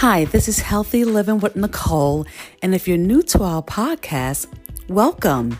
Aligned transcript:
Hi, 0.00 0.24
this 0.24 0.48
is 0.48 0.60
Healthy 0.60 1.04
Living 1.04 1.40
with 1.40 1.56
Nicole, 1.56 2.24
and 2.62 2.74
if 2.74 2.88
you're 2.88 2.96
new 2.96 3.22
to 3.24 3.42
our 3.42 3.62
podcast, 3.62 4.46
welcome. 4.88 5.58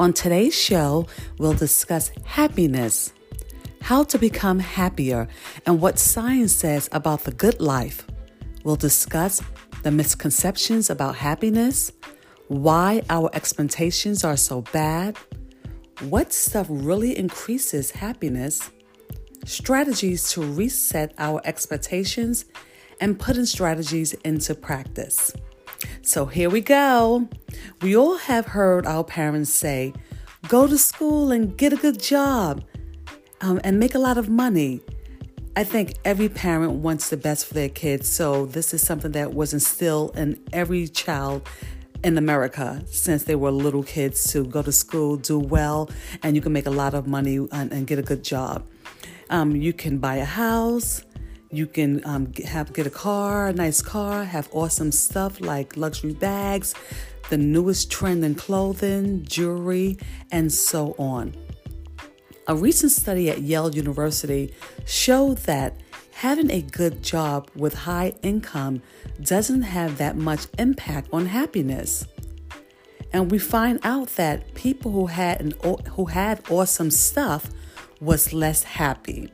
On 0.00 0.12
today's 0.12 0.60
show, 0.60 1.06
we'll 1.38 1.52
discuss 1.52 2.10
happiness, 2.24 3.12
how 3.82 4.02
to 4.02 4.18
become 4.18 4.58
happier, 4.58 5.28
and 5.66 5.80
what 5.80 6.00
science 6.00 6.52
says 6.52 6.88
about 6.90 7.22
the 7.22 7.30
good 7.30 7.60
life. 7.60 8.04
We'll 8.64 8.74
discuss 8.74 9.40
the 9.84 9.92
misconceptions 9.92 10.90
about 10.90 11.14
happiness, 11.14 11.92
why 12.48 13.02
our 13.08 13.30
expectations 13.34 14.24
are 14.24 14.36
so 14.36 14.62
bad, 14.62 15.16
what 16.00 16.32
stuff 16.32 16.66
really 16.68 17.16
increases 17.16 17.92
happiness, 17.92 18.68
strategies 19.44 20.28
to 20.32 20.42
reset 20.42 21.14
our 21.18 21.40
expectations, 21.44 22.46
and 23.00 23.18
putting 23.18 23.46
strategies 23.46 24.12
into 24.24 24.54
practice. 24.54 25.32
So 26.02 26.26
here 26.26 26.50
we 26.50 26.60
go. 26.60 27.28
We 27.82 27.96
all 27.96 28.16
have 28.16 28.46
heard 28.46 28.86
our 28.86 29.04
parents 29.04 29.52
say, 29.52 29.92
go 30.48 30.66
to 30.66 30.78
school 30.78 31.30
and 31.30 31.56
get 31.56 31.72
a 31.72 31.76
good 31.76 32.00
job 32.00 32.64
um, 33.40 33.60
and 33.64 33.78
make 33.78 33.94
a 33.94 33.98
lot 33.98 34.18
of 34.18 34.28
money. 34.28 34.80
I 35.56 35.64
think 35.64 35.94
every 36.04 36.28
parent 36.28 36.72
wants 36.74 37.08
the 37.08 37.16
best 37.16 37.46
for 37.46 37.54
their 37.54 37.70
kids, 37.70 38.08
so 38.08 38.44
this 38.44 38.74
is 38.74 38.86
something 38.86 39.12
that 39.12 39.32
was 39.32 39.54
instilled 39.54 40.16
in 40.16 40.38
every 40.52 40.86
child 40.86 41.48
in 42.04 42.18
America 42.18 42.82
since 42.86 43.24
they 43.24 43.34
were 43.34 43.50
little 43.50 43.82
kids 43.82 44.30
to 44.32 44.44
go 44.44 44.62
to 44.62 44.70
school, 44.70 45.16
do 45.16 45.38
well, 45.38 45.90
and 46.22 46.36
you 46.36 46.42
can 46.42 46.52
make 46.52 46.66
a 46.66 46.70
lot 46.70 46.92
of 46.92 47.06
money 47.06 47.36
and, 47.36 47.72
and 47.72 47.86
get 47.86 47.98
a 47.98 48.02
good 48.02 48.22
job. 48.22 48.66
Um, 49.30 49.56
you 49.56 49.72
can 49.72 49.98
buy 49.98 50.16
a 50.16 50.24
house, 50.24 51.02
you 51.50 51.66
can 51.66 52.04
um, 52.04 52.32
have 52.44 52.72
get 52.72 52.86
a 52.86 52.90
car, 52.90 53.48
a 53.48 53.52
nice 53.52 53.82
car, 53.82 54.24
have 54.24 54.48
awesome 54.52 54.92
stuff 54.92 55.40
like 55.40 55.76
luxury 55.76 56.14
bags, 56.14 56.74
the 57.30 57.38
newest 57.38 57.90
trend 57.90 58.24
in 58.24 58.34
clothing, 58.34 59.24
jewelry, 59.24 59.98
and 60.30 60.52
so 60.52 60.94
on. 60.98 61.34
A 62.48 62.54
recent 62.54 62.92
study 62.92 63.30
at 63.30 63.42
Yale 63.42 63.74
University 63.74 64.54
showed 64.84 65.38
that 65.38 65.74
having 66.12 66.50
a 66.50 66.62
good 66.62 67.02
job 67.02 67.50
with 67.56 67.74
high 67.74 68.14
income 68.22 68.82
doesn't 69.20 69.62
have 69.62 69.98
that 69.98 70.16
much 70.16 70.46
impact 70.58 71.08
on 71.12 71.26
happiness. 71.26 72.06
And 73.12 73.30
we 73.30 73.38
find 73.38 73.80
out 73.82 74.08
that 74.16 74.54
people 74.54 74.92
who 74.92 75.06
had 75.06 75.40
an, 75.40 75.54
who 75.90 76.06
had 76.06 76.40
awesome 76.50 76.90
stuff 76.90 77.50
was 78.00 78.32
less 78.32 78.62
happy, 78.62 79.32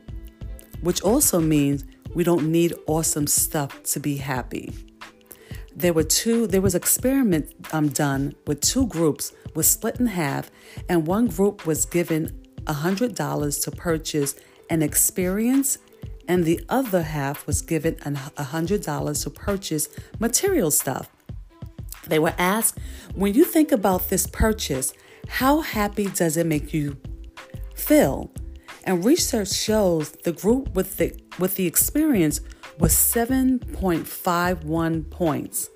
which 0.81 1.01
also 1.01 1.39
means 1.39 1.85
we 2.13 2.23
don't 2.23 2.51
need 2.51 2.73
awesome 2.87 3.27
stuff 3.27 3.83
to 3.83 3.99
be 3.99 4.17
happy. 4.17 4.73
There 5.75 5.93
were 5.93 6.03
two. 6.03 6.45
There 6.47 6.61
was 6.61 6.75
experiment 6.75 7.53
um, 7.71 7.89
done 7.89 8.35
with 8.45 8.61
two 8.61 8.85
groups 8.87 9.33
was 9.55 9.67
split 9.67 9.99
in 9.99 10.07
half, 10.07 10.51
and 10.89 11.07
one 11.07 11.27
group 11.27 11.65
was 11.65 11.85
given 11.85 12.29
$100 12.63 13.63
to 13.63 13.71
purchase 13.71 14.35
an 14.69 14.81
experience, 14.81 15.77
and 16.27 16.45
the 16.45 16.63
other 16.69 17.03
half 17.03 17.45
was 17.45 17.61
given 17.61 17.95
$100 17.95 19.23
to 19.23 19.29
purchase 19.29 19.89
material 20.19 20.71
stuff. 20.71 21.09
They 22.07 22.19
were 22.19 22.33
asked, 22.37 22.79
when 23.13 23.33
you 23.33 23.45
think 23.45 23.71
about 23.71 24.09
this 24.09 24.27
purchase, 24.27 24.93
how 25.27 25.61
happy 25.61 26.07
does 26.07 26.37
it 26.37 26.45
make 26.45 26.73
you 26.73 26.97
feel? 27.75 28.31
And 28.85 29.05
research 29.05 29.53
shows 29.53 30.11
the 30.11 30.33
group 30.33 30.75
with 30.75 30.97
the 30.97 31.13
with 31.39 31.55
the 31.55 31.65
experience 31.65 32.41
was 32.79 32.93
7.51 32.93 35.09
points. 35.09 35.69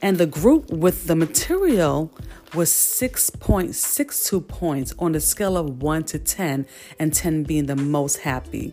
And 0.00 0.16
the 0.18 0.26
group 0.26 0.70
with 0.70 1.06
the 1.06 1.16
material 1.16 2.12
was 2.54 2.70
6.62 2.70 4.46
points 4.46 4.94
on 4.98 5.14
a 5.14 5.20
scale 5.20 5.56
of 5.56 5.82
1 5.82 6.04
to 6.04 6.18
10, 6.18 6.66
and 6.98 7.12
10 7.12 7.42
being 7.44 7.66
the 7.66 7.76
most 7.76 8.18
happy. 8.18 8.72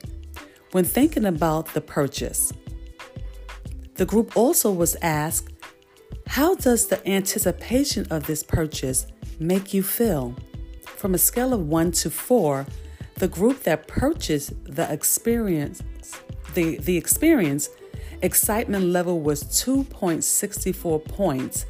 When 0.71 0.83
thinking 0.83 1.25
about 1.25 1.73
the 1.73 1.81
purchase, 1.81 2.53
the 3.95 4.05
group 4.05 4.37
also 4.37 4.71
was 4.71 4.95
asked, 5.01 5.49
How 6.27 6.55
does 6.55 6.87
the 6.87 7.05
anticipation 7.07 8.05
of 8.11 8.27
this 8.27 8.43
purchase 8.43 9.07
make 9.39 9.73
you 9.73 9.83
feel? 9.83 10.35
From 10.85 11.15
a 11.15 11.17
scale 11.17 11.53
of 11.53 11.67
1 11.67 11.91
to 11.93 12.09
4, 12.09 12.65
the 13.21 13.27
group 13.27 13.61
that 13.61 13.87
purchased 13.87 14.51
the 14.65 14.91
experience, 14.91 15.83
the, 16.55 16.77
the 16.77 16.97
experience, 16.97 17.69
excitement 18.23 18.85
level 18.85 19.19
was 19.19 19.43
2.64 19.43 21.05
points 21.05 21.67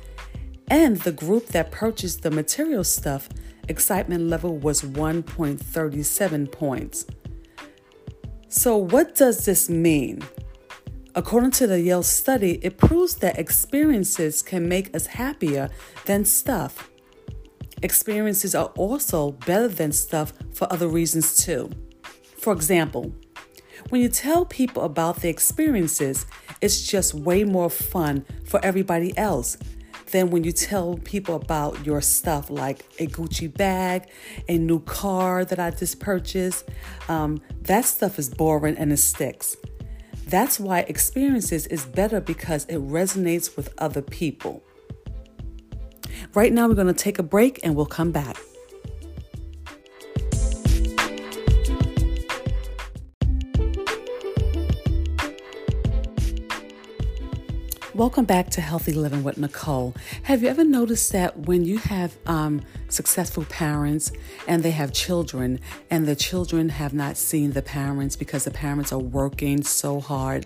and 0.70 0.96
the 1.02 1.12
group 1.12 1.48
that 1.48 1.70
purchased 1.70 2.24
the 2.24 2.32
material 2.32 2.86
stuff, 2.86 3.28
excitement 3.68 4.30
level 4.30 4.60
was 4.60 4.82
1.37 4.84 6.50
points. 6.50 7.06
So, 8.48 8.78
what 8.78 9.16
does 9.16 9.44
this 9.44 9.70
mean? 9.70 10.22
According 11.16 11.52
to 11.52 11.68
the 11.68 11.82
Yale 11.82 12.04
study, 12.04 12.60
it 12.64 12.78
proves 12.78 13.16
that 13.16 13.38
experiences 13.38 14.42
can 14.42 14.70
make 14.70 14.96
us 14.96 15.06
happier 15.06 15.70
than 16.06 16.24
stuff. 16.24 16.91
Experiences 17.84 18.54
are 18.54 18.72
also 18.76 19.32
better 19.32 19.68
than 19.68 19.92
stuff 19.92 20.34
for 20.54 20.72
other 20.72 20.88
reasons 20.88 21.38
too. 21.38 21.70
For 22.38 22.54
example, 22.54 23.14
when 23.90 24.02
you 24.02 24.10
tell 24.10 24.46
people 24.46 24.84
about 24.84 25.18
the 25.18 25.30
experiences, 25.30 26.26
it's 26.62 26.88
just 26.88 27.14
way 27.14 27.44
more 27.44 27.70
fun 27.70 28.26
for 28.46 28.64
everybody 28.64 29.18
else 29.18 29.58
than 30.12 30.30
when 30.30 30.44
you 30.44 30.52
tell 30.52 30.98
people 30.98 31.36
about 31.36 31.86
your 31.86 32.02
stuff 32.02 32.50
like 32.50 32.86
a 33.00 33.08
Gucci 33.08 33.52
bag, 33.52 34.10
a 34.48 34.58
new 34.58 34.80
car 34.82 35.46
that 35.46 35.60
I 35.60 35.72
just 35.72 36.00
purchased. 36.00 36.70
Um, 37.10 37.42
that 37.62 37.86
stuff 37.86 38.20
is 38.20 38.30
boring 38.30 38.78
and 38.78 38.92
it 38.92 38.98
sticks. 38.98 39.56
That's 40.28 40.60
why 40.60 40.80
experiences 40.82 41.66
is 41.68 41.86
better 41.86 42.22
because 42.22 42.66
it 42.66 42.78
resonates 42.78 43.56
with 43.56 43.74
other 43.78 44.02
people. 44.02 44.64
Right 46.34 46.52
now, 46.52 46.68
we're 46.68 46.76
going 46.76 46.88
to 46.88 46.94
take 46.94 47.20
a 47.20 47.24
break 47.24 47.60
and 47.64 47.76
we'll 47.76 47.86
come 47.86 48.12
back. 48.12 48.38
Welcome 57.94 58.26
back 58.26 58.50
to 58.52 58.62
Healthy 58.62 58.94
Living 58.94 59.22
with 59.22 59.38
Nicole. 59.38 59.94
Have 60.24 60.42
you 60.42 60.50
ever 60.50 60.64
noticed 60.64 61.12
that 61.12 61.38
when 61.40 61.66
you 61.66 61.78
have 61.78 62.18
um, 62.26 62.62
successful 62.92 63.46
parents 63.46 64.12
and 64.48 64.64
they 64.64 64.72
have 64.72 64.94
children, 64.94 65.60
and 65.90 66.08
the 66.08 66.16
children 66.16 66.70
have 66.70 66.94
not 66.94 67.18
seen 67.18 67.52
the 67.52 67.62
parents 67.62 68.16
because 68.16 68.44
the 68.44 68.52
parents 68.52 68.92
are 68.92 69.00
working 69.00 69.64
so 69.64 70.00
hard, 70.00 70.46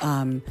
um, 0.00 0.42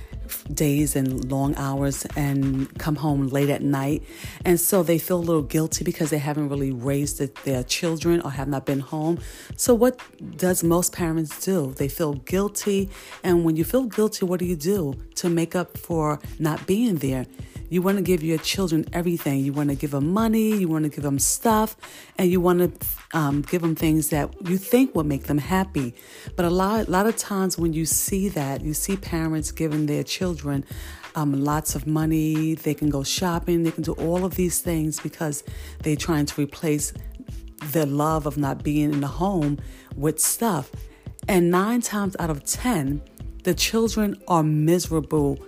days 0.53 0.95
and 0.95 1.29
long 1.29 1.55
hours 1.55 2.05
and 2.15 2.73
come 2.77 2.95
home 2.95 3.27
late 3.27 3.49
at 3.49 3.61
night. 3.61 4.03
And 4.45 4.59
so 4.59 4.83
they 4.83 4.97
feel 4.97 5.17
a 5.17 5.19
little 5.19 5.41
guilty 5.41 5.83
because 5.83 6.09
they 6.09 6.19
haven't 6.19 6.49
really 6.49 6.71
raised 6.71 7.19
their 7.43 7.63
children 7.63 8.21
or 8.21 8.31
have 8.31 8.47
not 8.47 8.65
been 8.65 8.79
home. 8.79 9.19
So, 9.57 9.73
what 9.73 9.99
does 10.37 10.63
most 10.63 10.93
parents 10.93 11.43
do? 11.43 11.73
They 11.73 11.87
feel 11.87 12.13
guilty. 12.13 12.89
And 13.23 13.43
when 13.43 13.55
you 13.55 13.63
feel 13.63 13.83
guilty, 13.83 14.25
what 14.25 14.39
do 14.39 14.45
you 14.45 14.55
do 14.55 14.95
to 15.15 15.29
make 15.29 15.55
up 15.55 15.77
for 15.77 16.19
not 16.39 16.65
being 16.65 16.97
there? 16.97 17.25
You 17.71 17.81
want 17.81 17.99
to 17.99 18.01
give 18.01 18.21
your 18.21 18.37
children 18.37 18.85
everything. 18.91 19.39
You 19.39 19.53
want 19.53 19.69
to 19.69 19.75
give 19.75 19.91
them 19.91 20.11
money, 20.11 20.57
you 20.57 20.67
want 20.67 20.83
to 20.83 20.89
give 20.89 21.05
them 21.05 21.19
stuff, 21.19 21.77
and 22.17 22.29
you 22.29 22.41
want 22.41 22.59
to 22.59 23.17
um, 23.17 23.43
give 23.43 23.61
them 23.61 23.75
things 23.75 24.09
that 24.09 24.29
you 24.45 24.57
think 24.57 24.93
will 24.93 25.05
make 25.05 25.23
them 25.23 25.37
happy. 25.37 25.95
But 26.35 26.43
a 26.43 26.49
lot, 26.49 26.89
a 26.89 26.91
lot 26.91 27.07
of 27.07 27.15
times 27.15 27.57
when 27.57 27.71
you 27.71 27.85
see 27.85 28.27
that, 28.27 28.59
you 28.61 28.73
see 28.73 28.97
parents 28.97 29.53
giving 29.53 29.85
their 29.85 30.03
children 30.03 30.65
um, 31.15 31.45
lots 31.45 31.73
of 31.73 31.87
money, 31.87 32.55
they 32.55 32.73
can 32.73 32.89
go 32.89 33.03
shopping, 33.03 33.63
they 33.63 33.71
can 33.71 33.83
do 33.83 33.93
all 33.93 34.25
of 34.25 34.35
these 34.35 34.59
things 34.59 34.99
because 34.99 35.45
they're 35.83 35.95
trying 35.95 36.25
to 36.25 36.41
replace 36.41 36.91
the 37.71 37.85
love 37.85 38.25
of 38.25 38.37
not 38.37 38.63
being 38.63 38.91
in 38.91 38.99
the 38.99 39.07
home 39.07 39.57
with 39.95 40.19
stuff. 40.19 40.69
And 41.29 41.49
nine 41.49 41.79
times 41.79 42.17
out 42.19 42.29
of 42.29 42.43
10, 42.43 43.01
the 43.43 43.53
children 43.53 44.21
are 44.27 44.43
miserable, 44.43 45.39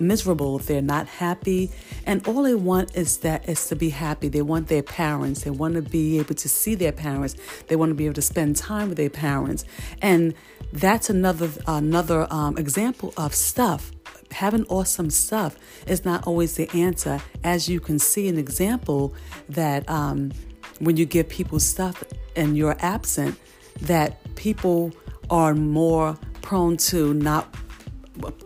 miserable. 0.00 0.58
They're 0.58 0.82
not 0.82 1.06
happy, 1.06 1.70
and 2.06 2.26
all 2.26 2.42
they 2.42 2.54
want 2.54 2.96
is 2.96 3.18
that 3.18 3.48
is 3.48 3.66
to 3.68 3.76
be 3.76 3.90
happy. 3.90 4.28
They 4.28 4.42
want 4.42 4.68
their 4.68 4.82
parents. 4.82 5.42
They 5.42 5.50
want 5.50 5.74
to 5.74 5.82
be 5.82 6.18
able 6.18 6.34
to 6.34 6.48
see 6.48 6.74
their 6.74 6.92
parents. 6.92 7.36
They 7.68 7.76
want 7.76 7.90
to 7.90 7.94
be 7.94 8.06
able 8.06 8.14
to 8.14 8.22
spend 8.22 8.56
time 8.56 8.88
with 8.88 8.96
their 8.96 9.10
parents, 9.10 9.64
and 10.00 10.34
that's 10.72 11.10
another 11.10 11.50
another 11.66 12.26
um, 12.30 12.56
example 12.56 13.12
of 13.16 13.34
stuff. 13.34 13.92
Having 14.30 14.64
awesome 14.68 15.10
stuff 15.10 15.58
is 15.86 16.06
not 16.06 16.26
always 16.26 16.56
the 16.56 16.70
answer, 16.70 17.20
as 17.44 17.68
you 17.68 17.80
can 17.80 17.98
see 17.98 18.28
an 18.28 18.38
example 18.38 19.14
that 19.50 19.88
um, 19.90 20.32
when 20.78 20.96
you 20.96 21.04
give 21.04 21.28
people 21.28 21.60
stuff 21.60 22.02
and 22.34 22.56
you're 22.56 22.76
absent, 22.80 23.38
that 23.82 24.34
people 24.36 24.92
are 25.28 25.54
more 25.54 26.16
prone 26.42 26.76
to 26.76 27.14
not 27.14 27.54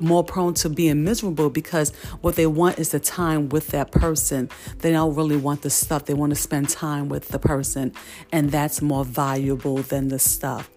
more 0.01 0.25
prone 0.25 0.55
to 0.55 0.69
being 0.69 1.05
miserable 1.05 1.51
because 1.51 1.91
what 2.21 2.37
they 2.37 2.47
want 2.47 2.79
is 2.79 2.91
the 2.91 3.01
time 3.01 3.49
with 3.49 3.69
that 3.69 3.91
person. 3.91 4.49
They 4.79 4.93
don't 4.93 5.15
really 5.15 5.37
want 5.37 5.63
the 5.63 5.71
stuff. 5.71 6.05
They 6.05 6.15
want 6.15 6.31
to 6.31 6.37
spend 6.37 6.69
time 6.69 7.09
with 7.09 7.29
the 7.29 7.39
person, 7.39 7.93
and 8.33 8.51
that's 8.51 8.81
more 8.81 9.05
valuable 9.05 9.79
than 9.79 10.09
the 10.09 10.19
stuff. 10.19 10.71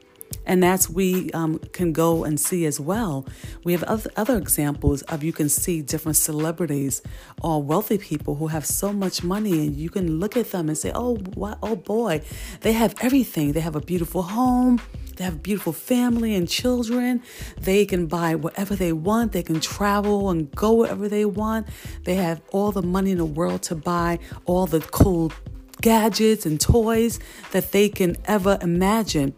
And 0.45 0.61
that's 0.61 0.89
we 0.89 1.31
um, 1.31 1.59
can 1.73 1.91
go 1.91 2.23
and 2.23 2.39
see 2.39 2.65
as 2.65 2.79
well. 2.79 3.25
We 3.63 3.73
have 3.73 3.83
other, 3.83 4.37
examples 4.37 5.01
of 5.03 5.23
you 5.23 5.33
can 5.33 5.49
see 5.49 5.81
different 5.81 6.17
celebrities 6.17 7.01
or 7.41 7.61
wealthy 7.61 7.97
people 7.97 8.35
who 8.35 8.47
have 8.47 8.65
so 8.65 8.93
much 8.93 9.23
money, 9.23 9.67
and 9.67 9.75
you 9.75 9.89
can 9.89 10.19
look 10.19 10.37
at 10.37 10.51
them 10.51 10.69
and 10.69 10.77
say, 10.77 10.91
"Oh, 10.93 11.17
oh 11.63 11.75
boy, 11.75 12.21
they 12.61 12.73
have 12.73 12.95
everything. 13.01 13.53
They 13.53 13.59
have 13.59 13.75
a 13.75 13.81
beautiful 13.81 14.23
home." 14.23 14.81
They 15.19 15.25
have 15.25 15.43
beautiful 15.43 15.73
family 15.73 16.33
and 16.33 16.47
children. 16.47 17.21
They 17.59 17.85
can 17.85 18.07
buy 18.07 18.35
whatever 18.35 18.73
they 18.73 18.93
want. 18.93 19.33
They 19.33 19.43
can 19.43 19.59
travel 19.59 20.29
and 20.29 20.49
go 20.55 20.75
wherever 20.75 21.09
they 21.09 21.25
want. 21.25 21.67
They 22.05 22.15
have 22.15 22.41
all 22.51 22.71
the 22.71 22.81
money 22.81 23.11
in 23.11 23.17
the 23.17 23.25
world 23.25 23.61
to 23.63 23.75
buy 23.75 24.19
all 24.45 24.65
the 24.65 24.79
cool 24.79 25.33
gadgets 25.81 26.45
and 26.45 26.57
toys 26.57 27.19
that 27.51 27.73
they 27.73 27.89
can 27.89 28.15
ever 28.27 28.57
imagine. 28.61 29.33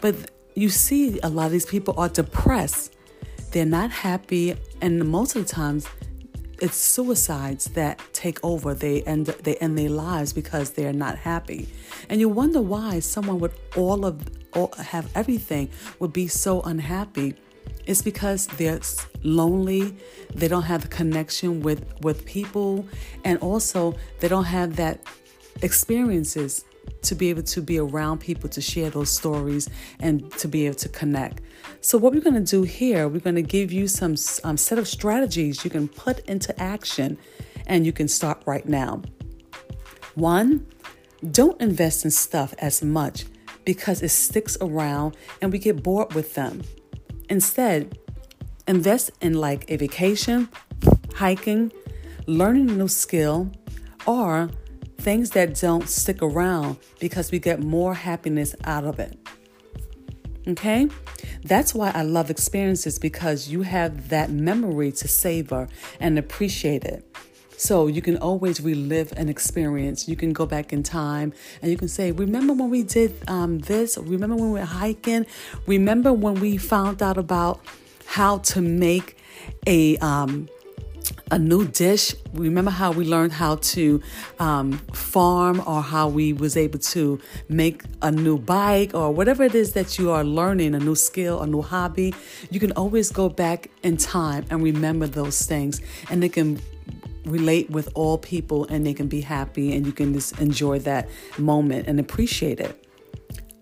But 0.00 0.32
you 0.56 0.68
see, 0.68 1.20
a 1.22 1.28
lot 1.28 1.46
of 1.46 1.52
these 1.52 1.66
people 1.66 1.94
are 1.96 2.08
depressed. 2.08 2.92
They're 3.52 3.64
not 3.64 3.92
happy, 3.92 4.56
and 4.80 5.06
most 5.08 5.36
of 5.36 5.46
the 5.46 5.48
times, 5.48 5.86
it's 6.62 6.76
suicides 6.76 7.64
that 7.70 8.00
take 8.12 8.38
over. 8.44 8.72
They 8.72 9.02
end 9.02 9.26
they 9.26 9.56
end 9.56 9.76
their 9.76 9.90
lives 9.90 10.32
because 10.32 10.70
they're 10.70 10.92
not 10.92 11.18
happy, 11.18 11.68
and 12.08 12.20
you 12.20 12.28
wonder 12.28 12.62
why 12.62 13.00
someone 13.00 13.40
with 13.40 13.58
all 13.76 14.06
of 14.06 14.22
all, 14.54 14.72
have 14.78 15.10
everything 15.16 15.70
would 15.98 16.12
be 16.12 16.28
so 16.28 16.62
unhappy. 16.62 17.34
It's 17.84 18.00
because 18.00 18.46
they're 18.46 18.80
lonely. 19.24 19.96
They 20.32 20.46
don't 20.46 20.62
have 20.62 20.82
the 20.82 20.88
connection 20.88 21.60
with 21.62 21.84
with 22.02 22.24
people, 22.24 22.86
and 23.24 23.38
also 23.40 23.96
they 24.20 24.28
don't 24.28 24.44
have 24.44 24.76
that 24.76 25.00
experiences 25.62 26.64
to 27.02 27.14
be 27.14 27.30
able 27.30 27.42
to 27.42 27.60
be 27.60 27.78
around 27.78 28.20
people 28.20 28.48
to 28.50 28.60
share 28.60 28.90
those 28.90 29.10
stories 29.10 29.68
and 30.00 30.30
to 30.32 30.48
be 30.48 30.66
able 30.66 30.76
to 30.76 30.88
connect. 30.88 31.40
So, 31.80 31.98
what 31.98 32.12
we're 32.12 32.20
going 32.20 32.42
to 32.42 32.50
do 32.50 32.62
here, 32.62 33.08
we're 33.08 33.20
going 33.20 33.36
to 33.36 33.42
give 33.42 33.72
you 33.72 33.88
some 33.88 34.14
um, 34.44 34.56
set 34.56 34.78
of 34.78 34.86
strategies 34.86 35.64
you 35.64 35.70
can 35.70 35.88
put 35.88 36.20
into 36.20 36.58
action 36.60 37.18
and 37.66 37.84
you 37.84 37.92
can 37.92 38.08
start 38.08 38.42
right 38.46 38.66
now. 38.68 39.02
One, 40.14 40.66
don't 41.30 41.60
invest 41.60 42.04
in 42.04 42.10
stuff 42.10 42.54
as 42.58 42.82
much 42.82 43.24
because 43.64 44.02
it 44.02 44.10
sticks 44.10 44.56
around 44.60 45.16
and 45.40 45.52
we 45.52 45.58
get 45.58 45.82
bored 45.82 46.14
with 46.14 46.34
them. 46.34 46.62
Instead, 47.28 47.98
invest 48.66 49.10
in 49.20 49.34
like 49.34 49.70
a 49.70 49.76
vacation, 49.76 50.48
hiking, 51.14 51.72
learning 52.26 52.70
a 52.70 52.74
new 52.74 52.88
skill, 52.88 53.50
or 54.06 54.50
things 55.02 55.30
that 55.30 55.58
don't 55.60 55.88
stick 55.88 56.22
around 56.22 56.78
because 57.00 57.30
we 57.30 57.38
get 57.38 57.60
more 57.60 57.94
happiness 57.94 58.54
out 58.64 58.84
of 58.84 58.98
it. 58.98 59.18
Okay? 60.46 60.88
That's 61.44 61.74
why 61.74 61.90
I 61.94 62.02
love 62.02 62.30
experiences 62.30 62.98
because 62.98 63.48
you 63.48 63.62
have 63.62 64.08
that 64.10 64.30
memory 64.30 64.92
to 64.92 65.08
savor 65.08 65.68
and 66.00 66.18
appreciate 66.18 66.84
it. 66.84 67.04
So 67.56 67.86
you 67.86 68.02
can 68.02 68.16
always 68.16 68.60
relive 68.60 69.12
an 69.16 69.28
experience. 69.28 70.08
You 70.08 70.16
can 70.16 70.32
go 70.32 70.46
back 70.46 70.72
in 70.72 70.82
time 70.82 71.32
and 71.60 71.70
you 71.70 71.76
can 71.76 71.88
say, 71.88 72.10
Remember 72.10 72.52
when 72.52 72.70
we 72.70 72.82
did 72.82 73.14
um, 73.28 73.60
this? 73.60 73.96
Remember 73.98 74.34
when 74.34 74.52
we 74.52 74.60
were 74.60 74.66
hiking? 74.66 75.26
Remember 75.66 76.12
when 76.12 76.34
we 76.40 76.56
found 76.56 77.02
out 77.02 77.18
about 77.18 77.60
how 78.06 78.38
to 78.38 78.60
make 78.60 79.16
a 79.66 79.96
um, 79.98 80.48
a 81.30 81.38
new 81.38 81.66
dish. 81.66 82.14
Remember 82.34 82.70
how 82.70 82.92
we 82.92 83.04
learned 83.04 83.32
how 83.32 83.56
to 83.56 84.02
um, 84.38 84.72
farm 84.92 85.62
or 85.66 85.82
how 85.82 86.08
we 86.08 86.32
was 86.32 86.56
able 86.56 86.78
to 86.78 87.20
make 87.48 87.82
a 88.02 88.10
new 88.10 88.38
bike 88.38 88.94
or 88.94 89.12
whatever 89.12 89.44
it 89.44 89.54
is 89.54 89.72
that 89.72 89.98
you 89.98 90.10
are 90.10 90.24
learning, 90.24 90.74
a 90.74 90.78
new 90.78 90.94
skill, 90.94 91.40
a 91.40 91.46
new 91.46 91.62
hobby. 91.62 92.14
You 92.50 92.60
can 92.60 92.72
always 92.72 93.10
go 93.10 93.28
back 93.28 93.70
in 93.82 93.96
time 93.96 94.44
and 94.50 94.62
remember 94.62 95.06
those 95.06 95.42
things 95.46 95.80
and 96.10 96.22
they 96.22 96.28
can 96.28 96.60
relate 97.24 97.70
with 97.70 97.88
all 97.94 98.18
people 98.18 98.66
and 98.66 98.84
they 98.84 98.94
can 98.94 99.06
be 99.06 99.20
happy 99.20 99.74
and 99.74 99.86
you 99.86 99.92
can 99.92 100.12
just 100.12 100.38
enjoy 100.40 100.78
that 100.80 101.08
moment 101.38 101.86
and 101.86 102.00
appreciate 102.00 102.60
it. 102.60 102.86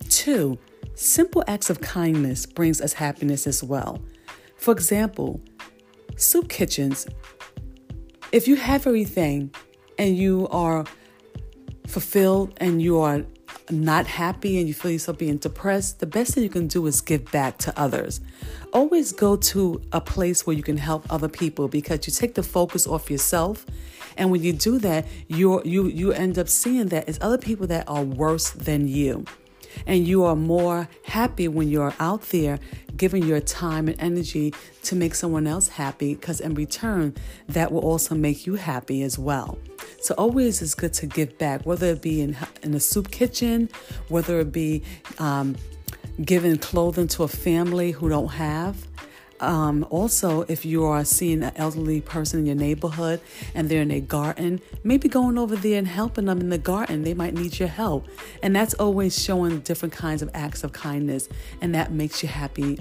Two, 0.08 0.58
simple 0.94 1.44
acts 1.46 1.70
of 1.70 1.80
kindness 1.80 2.46
brings 2.46 2.80
us 2.80 2.94
happiness 2.94 3.46
as 3.46 3.62
well. 3.62 4.00
For 4.56 4.72
example, 4.72 5.40
soup 6.16 6.48
kitchens 6.48 7.06
if 8.32 8.46
you 8.46 8.56
have 8.56 8.86
everything 8.86 9.52
and 9.98 10.16
you 10.16 10.48
are 10.48 10.84
fulfilled 11.86 12.54
and 12.58 12.80
you 12.80 13.00
are 13.00 13.24
not 13.70 14.06
happy 14.06 14.58
and 14.58 14.68
you 14.68 14.74
feel 14.74 14.90
yourself 14.90 15.18
being 15.18 15.38
depressed, 15.38 16.00
the 16.00 16.06
best 16.06 16.34
thing 16.34 16.42
you 16.42 16.48
can 16.48 16.68
do 16.68 16.86
is 16.86 17.00
give 17.00 17.30
back 17.32 17.58
to 17.58 17.78
others. 17.78 18.20
Always 18.72 19.12
go 19.12 19.36
to 19.36 19.80
a 19.92 20.00
place 20.00 20.46
where 20.46 20.54
you 20.54 20.62
can 20.62 20.76
help 20.76 21.04
other 21.12 21.28
people 21.28 21.68
because 21.68 22.06
you 22.06 22.12
take 22.12 22.34
the 22.34 22.42
focus 22.42 22.86
off 22.86 23.10
yourself. 23.10 23.66
And 24.16 24.30
when 24.30 24.42
you 24.42 24.52
do 24.52 24.78
that, 24.78 25.06
you 25.28 25.62
you 25.64 25.86
you 25.86 26.12
end 26.12 26.38
up 26.38 26.48
seeing 26.48 26.86
that 26.86 27.08
it's 27.08 27.18
other 27.20 27.38
people 27.38 27.66
that 27.68 27.88
are 27.88 28.02
worse 28.02 28.50
than 28.50 28.86
you. 28.86 29.24
And 29.86 30.06
you 30.06 30.24
are 30.24 30.36
more 30.36 30.88
happy 31.04 31.48
when 31.48 31.68
you're 31.68 31.94
out 31.98 32.22
there 32.30 32.58
giving 32.96 33.22
your 33.22 33.40
time 33.40 33.88
and 33.88 33.98
energy 34.00 34.52
to 34.82 34.94
make 34.94 35.14
someone 35.14 35.46
else 35.46 35.68
happy, 35.68 36.14
because 36.14 36.38
in 36.40 36.54
return, 36.54 37.14
that 37.48 37.72
will 37.72 37.80
also 37.80 38.14
make 38.14 38.46
you 38.46 38.56
happy 38.56 39.02
as 39.02 39.18
well. 39.18 39.58
So 40.02 40.14
always 40.18 40.60
it's 40.60 40.74
good 40.74 40.92
to 40.94 41.06
give 41.06 41.38
back, 41.38 41.64
whether 41.64 41.86
it 41.86 42.02
be 42.02 42.20
in, 42.20 42.36
in 42.62 42.74
a 42.74 42.80
soup 42.80 43.10
kitchen, 43.10 43.70
whether 44.08 44.40
it 44.40 44.52
be 44.52 44.82
um, 45.18 45.56
giving 46.22 46.58
clothing 46.58 47.08
to 47.08 47.22
a 47.22 47.28
family 47.28 47.92
who 47.92 48.08
don't 48.10 48.28
have. 48.28 48.86
Um, 49.40 49.86
also, 49.90 50.42
if 50.42 50.64
you 50.64 50.84
are 50.84 51.04
seeing 51.04 51.42
an 51.42 51.52
elderly 51.56 52.00
person 52.00 52.40
in 52.40 52.46
your 52.46 52.54
neighborhood 52.54 53.20
and 53.54 53.68
they're 53.68 53.82
in 53.82 53.90
a 53.90 54.00
garden, 54.00 54.60
maybe 54.84 55.08
going 55.08 55.38
over 55.38 55.56
there 55.56 55.78
and 55.78 55.88
helping 55.88 56.26
them 56.26 56.40
in 56.40 56.50
the 56.50 56.58
garden. 56.58 57.02
They 57.02 57.14
might 57.14 57.34
need 57.34 57.58
your 57.58 57.68
help. 57.68 58.06
And 58.42 58.54
that's 58.54 58.74
always 58.74 59.20
showing 59.20 59.60
different 59.60 59.94
kinds 59.94 60.22
of 60.22 60.30
acts 60.34 60.62
of 60.62 60.72
kindness, 60.72 61.28
and 61.60 61.74
that 61.74 61.92
makes 61.92 62.22
you 62.22 62.28
happy 62.28 62.78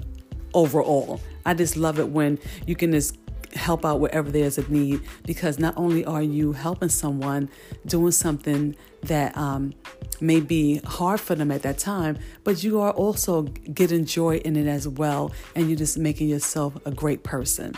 overall. 0.54 1.20
I 1.46 1.54
just 1.54 1.76
love 1.76 1.98
it 1.98 2.08
when 2.08 2.38
you 2.66 2.76
can 2.76 2.92
just 2.92 3.16
help 3.54 3.84
out 3.84 3.98
wherever 3.98 4.30
there's 4.30 4.58
a 4.58 4.70
need 4.70 5.00
because 5.26 5.58
not 5.58 5.74
only 5.76 6.04
are 6.04 6.22
you 6.22 6.52
helping 6.52 6.88
someone 6.88 7.48
doing 7.84 8.12
something 8.12 8.76
that 9.02 9.36
um, 9.36 9.74
may 10.20 10.40
be 10.40 10.78
hard 10.84 11.20
for 11.20 11.34
them 11.34 11.50
at 11.50 11.62
that 11.62 11.78
time, 11.78 12.18
but 12.44 12.62
you 12.62 12.80
are 12.80 12.92
also 12.92 13.42
getting 13.42 14.04
joy 14.04 14.36
in 14.36 14.56
it 14.56 14.66
as 14.66 14.86
well, 14.86 15.32
and 15.54 15.68
you're 15.68 15.78
just 15.78 15.98
making 15.98 16.28
yourself 16.28 16.74
a 16.86 16.90
great 16.90 17.22
person. 17.22 17.74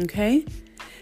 Okay? 0.00 0.44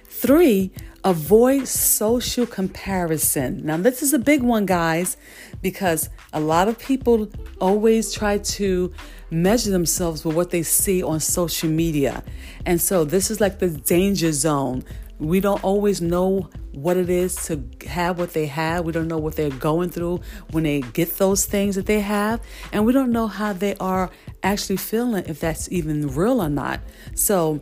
Three, 0.05 0.71
avoid 1.05 1.67
social 1.67 2.47
comparison. 2.47 3.65
Now, 3.65 3.79
this 3.79 4.03
is 4.03 4.13
a 4.13 4.19
big 4.19 4.43
one, 4.43 4.67
guys, 4.67 5.17
because 5.63 6.11
a 6.33 6.41
lot 6.41 6.69
of 6.69 6.79
people 6.79 7.29
always 7.61 8.13
try 8.13 8.39
to 8.39 8.93
measure 9.31 9.71
themselves 9.71 10.25
with 10.25 10.37
what 10.37 10.51
they 10.51 10.63
see 10.63 11.03
on 11.03 11.19
social 11.19 11.71
media. 11.71 12.23
And 12.67 12.81
so, 12.81 13.05
this 13.05 13.31
is 13.31 13.41
like 13.41 13.59
the 13.59 13.69
danger 13.69 14.33
zone. 14.33 14.85
We 15.19 15.41
don't 15.41 15.65
always 15.65 16.01
know 16.01 16.51
what 16.73 16.97
it 16.97 17.09
is 17.09 17.37
to 17.47 17.63
have 17.87 18.19
what 18.19 18.33
they 18.33 18.47
have. 18.47 18.85
We 18.85 18.93
don't 18.93 19.09
know 19.09 19.19
what 19.19 19.37
they're 19.37 19.51
going 19.51 19.91
through 19.91 20.21
when 20.51 20.65
they 20.65 20.81
get 20.81 21.19
those 21.19 21.45
things 21.45 21.77
that 21.77 21.87
they 21.87 22.01
have. 22.01 22.41
And 22.73 22.87
we 22.87 22.93
don't 22.93 23.13
know 23.13 23.27
how 23.27 23.53
they 23.53 23.75
are 23.77 24.11
actually 24.43 24.79
feeling, 24.79 25.25
if 25.27 25.41
that's 25.41 25.71
even 25.71 26.09
real 26.09 26.41
or 26.43 26.49
not. 26.49 26.81
So, 27.15 27.61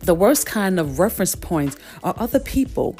the 0.00 0.14
worst 0.14 0.46
kind 0.46 0.78
of 0.78 0.98
reference 0.98 1.34
points 1.34 1.76
are 2.02 2.14
other 2.18 2.38
people. 2.38 2.96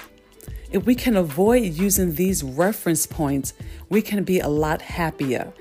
If 0.73 0.87
we 0.87 0.95
can 0.95 1.17
avoid 1.17 1.75
using 1.75 2.15
these 2.15 2.43
reference 2.43 3.07
points, 3.07 3.53
we 3.89 4.03
can 4.03 4.25
be 4.25 4.41
a 4.41 4.49
lot 4.49 4.83
happier. 4.83 5.53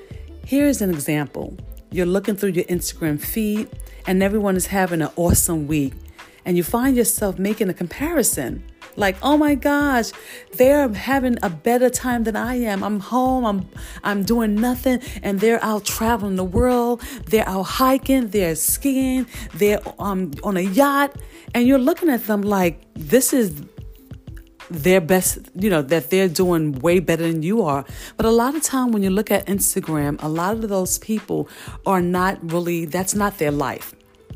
Here's 0.46 0.82
an 0.82 0.90
example 0.90 1.58
you're 1.92 2.06
looking 2.06 2.36
through 2.36 2.50
your 2.50 2.66
Instagram 2.66 3.22
feed, 3.22 3.70
and 4.08 4.24
everyone 4.24 4.56
is 4.56 4.68
having 4.68 5.02
an 5.02 5.12
awesome 5.16 5.68
week, 5.68 5.94
and 6.46 6.58
you 6.58 6.64
find 6.64 6.98
yourself 6.98 7.38
making 7.38 7.70
a 7.70 7.74
comparison. 7.74 8.64
Like, 8.96 9.18
oh 9.22 9.38
my 9.38 9.56
gosh, 9.56 10.12
they're 10.54 10.88
having 10.90 11.38
a 11.44 11.50
better 11.50 11.90
time 11.90 12.24
than 12.24 12.36
I 12.36 12.56
am. 12.56 12.84
I'm 12.84 13.00
home, 13.00 13.46
I'm 13.46 13.68
I'm 14.04 14.24
doing 14.24 14.56
nothing, 14.56 15.00
and 15.24 15.40
they're 15.40 15.64
out 15.64 15.86
traveling 15.86 16.36
the 16.36 16.46
world. 16.46 17.02
They're 17.28 17.48
out 17.48 17.64
hiking, 17.64 18.30
they're 18.30 18.56
skiing, 18.56 19.28
they're 19.54 19.82
um, 20.00 20.32
on 20.44 20.58
a 20.58 20.62
yacht, 20.62 21.16
and 21.54 21.68
you're 21.68 21.80
looking 21.80 22.10
at 22.10 22.26
them 22.28 22.42
like 22.42 22.82
this 22.94 23.34
is 23.34 23.64
their 24.72 25.00
best, 25.00 25.38
you 25.54 25.70
know, 25.70 25.84
that 25.84 26.10
they're 26.10 26.28
doing 26.28 26.72
way 26.80 27.00
better 27.00 27.22
than 27.24 27.44
you 27.44 27.62
are. 27.62 27.86
But 28.18 28.26
a 28.26 28.32
lot 28.32 28.56
of 28.56 28.64
time 28.64 28.92
when 28.92 29.04
you 29.04 29.12
look 29.12 29.30
at 29.30 29.46
Instagram, 29.46 30.18
a 30.24 30.28
lot 30.28 30.56
of 30.56 30.70
those 30.70 30.98
people 30.98 31.48
are 31.86 32.02
not 32.02 32.52
really 32.52 32.86
that's 32.86 33.14
not 33.14 33.38
their 33.38 33.52
life. 33.52 33.94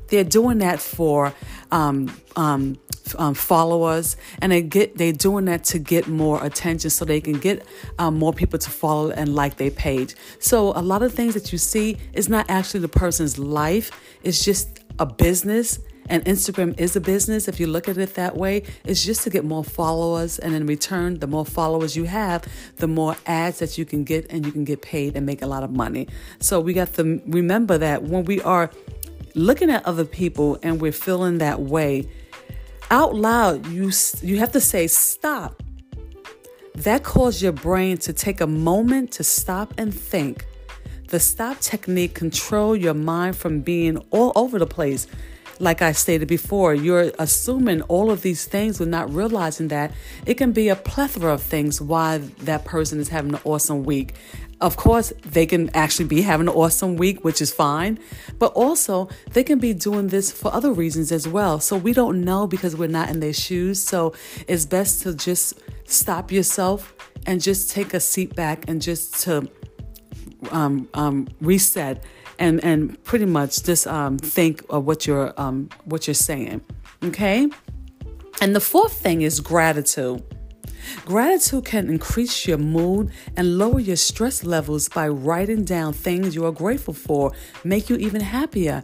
they're 0.09 0.23
doing 0.23 0.59
that 0.59 0.79
for 0.79 1.33
um, 1.71 2.11
um, 2.35 2.77
um, 3.17 3.33
followers, 3.33 4.17
and 4.41 4.51
they 4.51 4.61
get 4.61 4.97
they're 4.97 5.13
doing 5.13 5.45
that 5.45 5.63
to 5.65 5.79
get 5.79 6.07
more 6.07 6.43
attention, 6.43 6.89
so 6.89 7.05
they 7.05 7.21
can 7.21 7.39
get 7.39 7.65
um, 7.97 8.17
more 8.17 8.33
people 8.33 8.59
to 8.59 8.69
follow 8.69 9.11
and 9.11 9.35
like 9.35 9.57
their 9.57 9.71
page. 9.71 10.15
So 10.39 10.73
a 10.75 10.81
lot 10.81 11.01
of 11.01 11.13
things 11.13 11.33
that 11.33 11.51
you 11.51 11.57
see 11.57 11.97
is 12.13 12.29
not 12.29 12.49
actually 12.49 12.81
the 12.81 12.89
person's 12.89 13.37
life; 13.39 13.91
it's 14.23 14.43
just 14.43 14.79
a 14.99 15.05
business. 15.05 15.79
And 16.11 16.25
Instagram 16.25 16.79
is 16.79 16.95
a 16.95 17.01
business. 17.01 17.47
If 17.47 17.59
you 17.59 17.67
look 17.67 17.87
at 17.87 17.95
it 17.99 18.15
that 18.15 18.35
way, 18.35 18.63
it's 18.83 19.05
just 19.05 19.21
to 19.25 19.29
get 19.29 19.45
more 19.45 19.63
followers. 19.63 20.39
And 20.39 20.55
in 20.55 20.65
return, 20.65 21.19
the 21.19 21.27
more 21.27 21.45
followers 21.45 21.95
you 21.95 22.05
have, 22.05 22.45
the 22.77 22.87
more 22.87 23.15
ads 23.27 23.59
that 23.59 23.77
you 23.77 23.85
can 23.85 24.05
get, 24.05 24.25
and 24.31 24.43
you 24.43 24.51
can 24.51 24.63
get 24.63 24.81
paid 24.81 25.15
and 25.15 25.23
make 25.23 25.43
a 25.43 25.45
lot 25.45 25.61
of 25.61 25.69
money. 25.69 26.07
So 26.39 26.59
we 26.61 26.73
got 26.73 26.95
to 26.95 27.21
remember 27.27 27.77
that 27.77 28.01
when 28.01 28.25
we 28.25 28.41
are 28.41 28.71
looking 29.35 29.69
at 29.69 29.85
other 29.85 30.05
people 30.05 30.57
and 30.63 30.81
we're 30.81 30.91
feeling 30.91 31.37
that 31.37 31.61
way, 31.61 32.07
out 32.91 33.15
loud, 33.15 33.67
you, 33.67 33.91
you 34.21 34.37
have 34.39 34.51
to 34.53 34.61
say, 34.61 34.87
stop. 34.87 35.61
That 36.75 37.03
calls 37.03 37.41
your 37.41 37.51
brain 37.51 37.97
to 37.99 38.13
take 38.13 38.41
a 38.41 38.47
moment 38.47 39.11
to 39.13 39.23
stop 39.23 39.73
and 39.77 39.93
think. 39.93 40.45
The 41.09 41.19
stop 41.19 41.59
technique 41.59 42.13
control 42.13 42.75
your 42.75 42.93
mind 42.93 43.35
from 43.35 43.61
being 43.61 43.97
all 44.11 44.31
over 44.35 44.59
the 44.59 44.67
place. 44.67 45.07
Like 45.59 45.81
I 45.81 45.91
stated 45.91 46.27
before, 46.27 46.73
you're 46.73 47.11
assuming 47.19 47.81
all 47.83 48.11
of 48.11 48.21
these 48.21 48.45
things 48.45 48.79
without 48.79 49.13
realizing 49.13 49.67
that 49.67 49.91
it 50.25 50.35
can 50.35 50.53
be 50.53 50.69
a 50.69 50.75
plethora 50.75 51.33
of 51.33 51.43
things 51.43 51.81
why 51.81 52.19
that 52.19 52.63
person 52.65 52.99
is 52.99 53.09
having 53.09 53.33
an 53.33 53.41
awesome 53.43 53.83
week. 53.83 54.15
Of 54.61 54.75
course, 54.75 55.13
they 55.25 55.45
can 55.45 55.69
actually 55.73 56.07
be 56.07 56.21
having 56.21 56.47
an 56.47 56.53
awesome 56.53 56.97
week, 56.97 57.23
which 57.23 57.41
is 57.41 57.51
fine, 57.51 57.99
but 58.39 58.51
also 58.53 59.09
they 59.31 59.43
can 59.43 59.59
be 59.59 59.73
doing 59.73 60.07
this 60.07 60.31
for 60.31 60.53
other 60.53 60.73
reasons 60.73 61.11
as 61.11 61.27
well. 61.27 61.59
So 61.59 61.77
we 61.77 61.93
don't 61.93 62.21
know 62.23 62.47
because 62.47 62.75
we're 62.75 62.87
not 62.87 63.09
in 63.09 63.19
their 63.19 63.33
shoes. 63.33 63.81
So 63.81 64.13
it's 64.47 64.65
best 64.65 65.03
to 65.03 65.13
just 65.13 65.59
stop 65.85 66.31
yourself 66.31 66.93
and 67.25 67.41
just 67.41 67.71
take 67.71 67.93
a 67.93 67.99
seat 67.99 68.35
back 68.35 68.67
and 68.67 68.81
just 68.81 69.23
to 69.23 69.49
um, 70.51 70.87
um, 70.93 71.27
reset 71.41 72.03
and 72.39 72.63
and 72.63 73.01
pretty 73.03 73.25
much 73.25 73.63
just 73.63 73.85
um, 73.85 74.17
think 74.17 74.63
of 74.69 74.85
what 74.85 75.05
you're 75.05 75.33
um, 75.39 75.69
what 75.85 76.07
you're 76.07 76.13
saying. 76.13 76.61
Okay, 77.03 77.47
and 78.41 78.55
the 78.55 78.59
fourth 78.59 78.93
thing 78.93 79.21
is 79.21 79.39
gratitude. 79.39 80.23
Gratitude 81.05 81.65
can 81.65 81.89
increase 81.89 82.47
your 82.47 82.57
mood 82.57 83.11
and 83.35 83.57
lower 83.57 83.79
your 83.79 83.97
stress 83.97 84.43
levels 84.43 84.89
by 84.89 85.07
writing 85.07 85.63
down 85.63 85.93
things 85.93 86.33
you 86.33 86.45
are 86.45 86.51
grateful 86.51 86.93
for, 86.93 87.31
make 87.63 87.89
you 87.89 87.97
even 87.97 88.21
happier. 88.21 88.83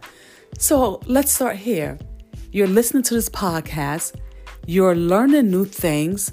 So 0.58 1.00
let's 1.06 1.32
start 1.32 1.56
here. 1.56 1.98
You're 2.52 2.68
listening 2.68 3.02
to 3.04 3.14
this 3.14 3.28
podcast, 3.28 4.14
you're 4.66 4.94
learning 4.94 5.50
new 5.50 5.64
things, 5.64 6.32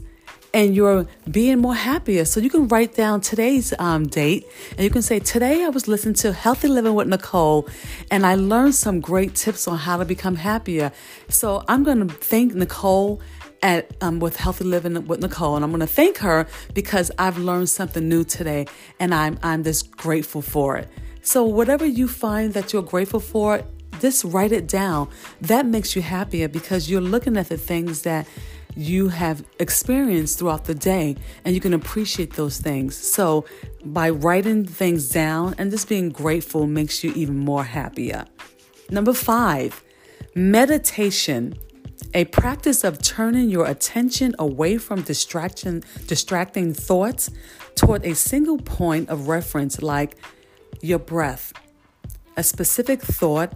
and 0.53 0.75
you're 0.75 1.07
being 1.29 1.59
more 1.59 1.75
happier. 1.75 2.25
So 2.25 2.39
you 2.39 2.49
can 2.49 2.67
write 2.67 2.95
down 2.95 3.21
today's 3.21 3.73
um, 3.79 4.07
date 4.07 4.45
and 4.71 4.81
you 4.81 4.89
can 4.89 5.01
say, 5.01 5.19
Today 5.19 5.63
I 5.63 5.69
was 5.69 5.87
listening 5.87 6.13
to 6.15 6.31
Healthy 6.31 6.67
Living 6.67 6.93
with 6.93 7.07
Nicole 7.07 7.67
and 8.11 8.25
I 8.25 8.35
learned 8.35 8.75
some 8.75 9.01
great 9.01 9.35
tips 9.35 9.67
on 9.67 9.77
how 9.77 9.97
to 9.97 10.05
become 10.05 10.35
happier. 10.35 10.91
So 11.29 11.63
I'm 11.67 11.83
going 11.83 12.07
to 12.07 12.13
thank 12.13 12.53
Nicole 12.53 13.21
at 13.63 13.91
um, 14.01 14.19
with 14.19 14.35
Healthy 14.35 14.65
Living 14.65 15.07
with 15.07 15.21
Nicole, 15.21 15.55
and 15.55 15.63
I'm 15.63 15.71
going 15.71 15.79
to 15.79 15.87
thank 15.87 16.17
her 16.17 16.45
because 16.73 17.11
I've 17.17 17.37
learned 17.37 17.69
something 17.69 18.07
new 18.07 18.25
today, 18.25 18.67
and 18.99 19.15
I'm 19.15 19.39
I'm 19.41 19.63
just 19.63 19.89
grateful 19.95 20.41
for 20.41 20.75
it. 20.75 20.89
So 21.21 21.45
whatever 21.45 21.85
you 21.85 22.09
find 22.09 22.53
that 22.53 22.73
you're 22.73 22.83
grateful 22.83 23.21
for, 23.21 23.63
just 24.01 24.25
write 24.25 24.51
it 24.51 24.67
down. 24.67 25.07
That 25.39 25.65
makes 25.65 25.95
you 25.95 26.01
happier 26.01 26.49
because 26.49 26.89
you're 26.89 26.99
looking 26.99 27.37
at 27.37 27.47
the 27.47 27.57
things 27.57 28.01
that 28.01 28.27
you 28.75 29.09
have 29.09 29.45
experienced 29.59 30.39
throughout 30.39 30.65
the 30.65 30.75
day 30.75 31.15
and 31.45 31.55
you 31.55 31.61
can 31.61 31.73
appreciate 31.73 32.33
those 32.33 32.59
things. 32.59 32.95
So, 32.95 33.45
by 33.85 34.09
writing 34.09 34.65
things 34.65 35.09
down 35.09 35.55
and 35.57 35.71
just 35.71 35.89
being 35.89 36.09
grateful 36.09 36.67
makes 36.67 37.03
you 37.03 37.11
even 37.13 37.37
more 37.37 37.63
happier. 37.63 38.25
Number 38.89 39.13
five, 39.13 39.83
meditation 40.35 41.55
a 42.13 42.25
practice 42.25 42.83
of 42.83 43.01
turning 43.01 43.49
your 43.49 43.65
attention 43.65 44.35
away 44.37 44.77
from 44.77 45.01
distraction, 45.01 45.83
distracting 46.05 46.73
thoughts 46.73 47.29
toward 47.75 48.05
a 48.05 48.13
single 48.13 48.57
point 48.57 49.09
of 49.09 49.27
reference 49.27 49.81
like 49.81 50.17
your 50.81 50.99
breath, 50.99 51.53
a 52.37 52.43
specific 52.43 53.01
thought, 53.01 53.53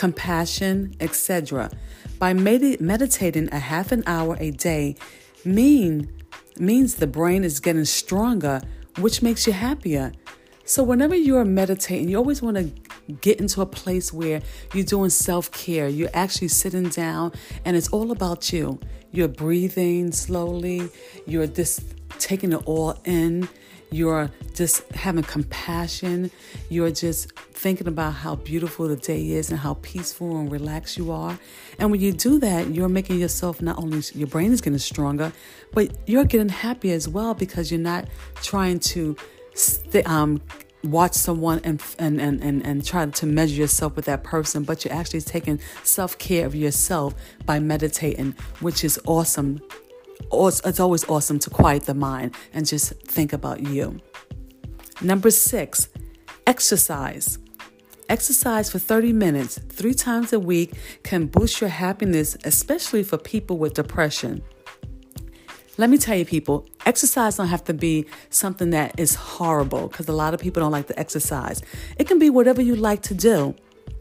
compassion, 0.00 0.94
etc. 0.98 1.70
By 2.18 2.32
med- 2.32 2.80
meditating 2.80 3.50
a 3.52 3.58
half 3.58 3.92
an 3.92 4.02
hour 4.06 4.34
a 4.40 4.50
day 4.50 4.96
mean 5.44 6.10
means 6.58 6.94
the 6.94 7.06
brain 7.06 7.44
is 7.44 7.60
getting 7.60 7.84
stronger, 7.84 8.62
which 8.98 9.20
makes 9.20 9.46
you 9.46 9.52
happier. 9.52 10.12
So 10.64 10.82
whenever 10.82 11.14
you're 11.14 11.44
meditating, 11.44 12.08
you 12.08 12.16
always 12.16 12.40
want 12.40 12.56
to 12.56 12.72
get 13.20 13.40
into 13.40 13.60
a 13.60 13.66
place 13.66 14.10
where 14.10 14.40
you're 14.72 14.86
doing 14.86 15.10
self 15.10 15.52
care. 15.52 15.86
You're 15.86 16.14
actually 16.14 16.48
sitting 16.48 16.88
down 16.88 17.32
and 17.66 17.76
it's 17.76 17.88
all 17.88 18.10
about 18.10 18.54
you. 18.54 18.80
You're 19.12 19.28
breathing 19.28 20.12
slowly, 20.12 20.88
you're 21.26 21.46
just 21.46 21.82
taking 22.18 22.54
it 22.54 22.62
all 22.64 22.98
in. 23.04 23.50
You're 23.90 24.30
just 24.54 24.88
having 24.92 25.24
compassion. 25.24 26.30
You're 26.68 26.90
just 26.90 27.32
thinking 27.32 27.88
about 27.88 28.12
how 28.12 28.36
beautiful 28.36 28.88
the 28.88 28.96
day 28.96 29.30
is 29.30 29.50
and 29.50 29.58
how 29.58 29.74
peaceful 29.82 30.38
and 30.38 30.50
relaxed 30.50 30.96
you 30.96 31.10
are. 31.12 31.38
And 31.78 31.90
when 31.90 32.00
you 32.00 32.12
do 32.12 32.38
that, 32.38 32.74
you're 32.74 32.88
making 32.88 33.18
yourself 33.18 33.60
not 33.60 33.78
only 33.78 34.02
your 34.14 34.28
brain 34.28 34.52
is 34.52 34.60
getting 34.60 34.78
stronger, 34.78 35.32
but 35.72 35.90
you're 36.06 36.24
getting 36.24 36.48
happy 36.48 36.92
as 36.92 37.08
well 37.08 37.34
because 37.34 37.70
you're 37.70 37.80
not 37.80 38.06
trying 38.42 38.80
to 38.80 39.16
st- 39.54 40.06
um, 40.08 40.40
watch 40.84 41.12
someone 41.14 41.60
and, 41.64 41.82
and, 41.98 42.20
and, 42.20 42.42
and, 42.42 42.64
and 42.64 42.84
try 42.84 43.06
to 43.06 43.26
measure 43.26 43.54
yourself 43.54 43.96
with 43.96 44.06
that 44.06 44.24
person, 44.24 44.62
but 44.62 44.84
you're 44.84 44.94
actually 44.94 45.20
taking 45.20 45.60
self 45.82 46.16
care 46.18 46.46
of 46.46 46.54
yourself 46.54 47.14
by 47.44 47.58
meditating, 47.58 48.34
which 48.60 48.84
is 48.84 48.98
awesome. 49.06 49.60
It's 50.32 50.80
always 50.80 51.08
awesome 51.08 51.38
to 51.40 51.50
quiet 51.50 51.84
the 51.84 51.94
mind 51.94 52.34
and 52.52 52.66
just 52.66 52.92
think 53.02 53.32
about 53.32 53.60
you. 53.60 54.00
Number 55.02 55.30
six, 55.30 55.88
exercise. 56.46 57.38
Exercise 58.08 58.70
for 58.70 58.78
30 58.78 59.12
minutes 59.12 59.58
three 59.68 59.94
times 59.94 60.32
a 60.32 60.40
week 60.40 60.74
can 61.04 61.26
boost 61.26 61.60
your 61.60 61.70
happiness, 61.70 62.36
especially 62.44 63.02
for 63.02 63.16
people 63.16 63.56
with 63.56 63.74
depression. 63.74 64.42
Let 65.78 65.88
me 65.88 65.96
tell 65.96 66.16
you, 66.16 66.26
people, 66.26 66.66
exercise 66.84 67.36
don't 67.36 67.46
have 67.46 67.64
to 67.64 67.72
be 67.72 68.04
something 68.28 68.70
that 68.70 68.98
is 68.98 69.14
horrible 69.14 69.88
because 69.88 70.08
a 70.08 70.12
lot 70.12 70.34
of 70.34 70.40
people 70.40 70.60
don't 70.60 70.72
like 70.72 70.88
to 70.88 70.98
exercise. 70.98 71.62
It 71.96 72.06
can 72.06 72.18
be 72.18 72.28
whatever 72.28 72.60
you 72.60 72.76
like 72.76 73.02
to 73.02 73.14
do, 73.14 73.54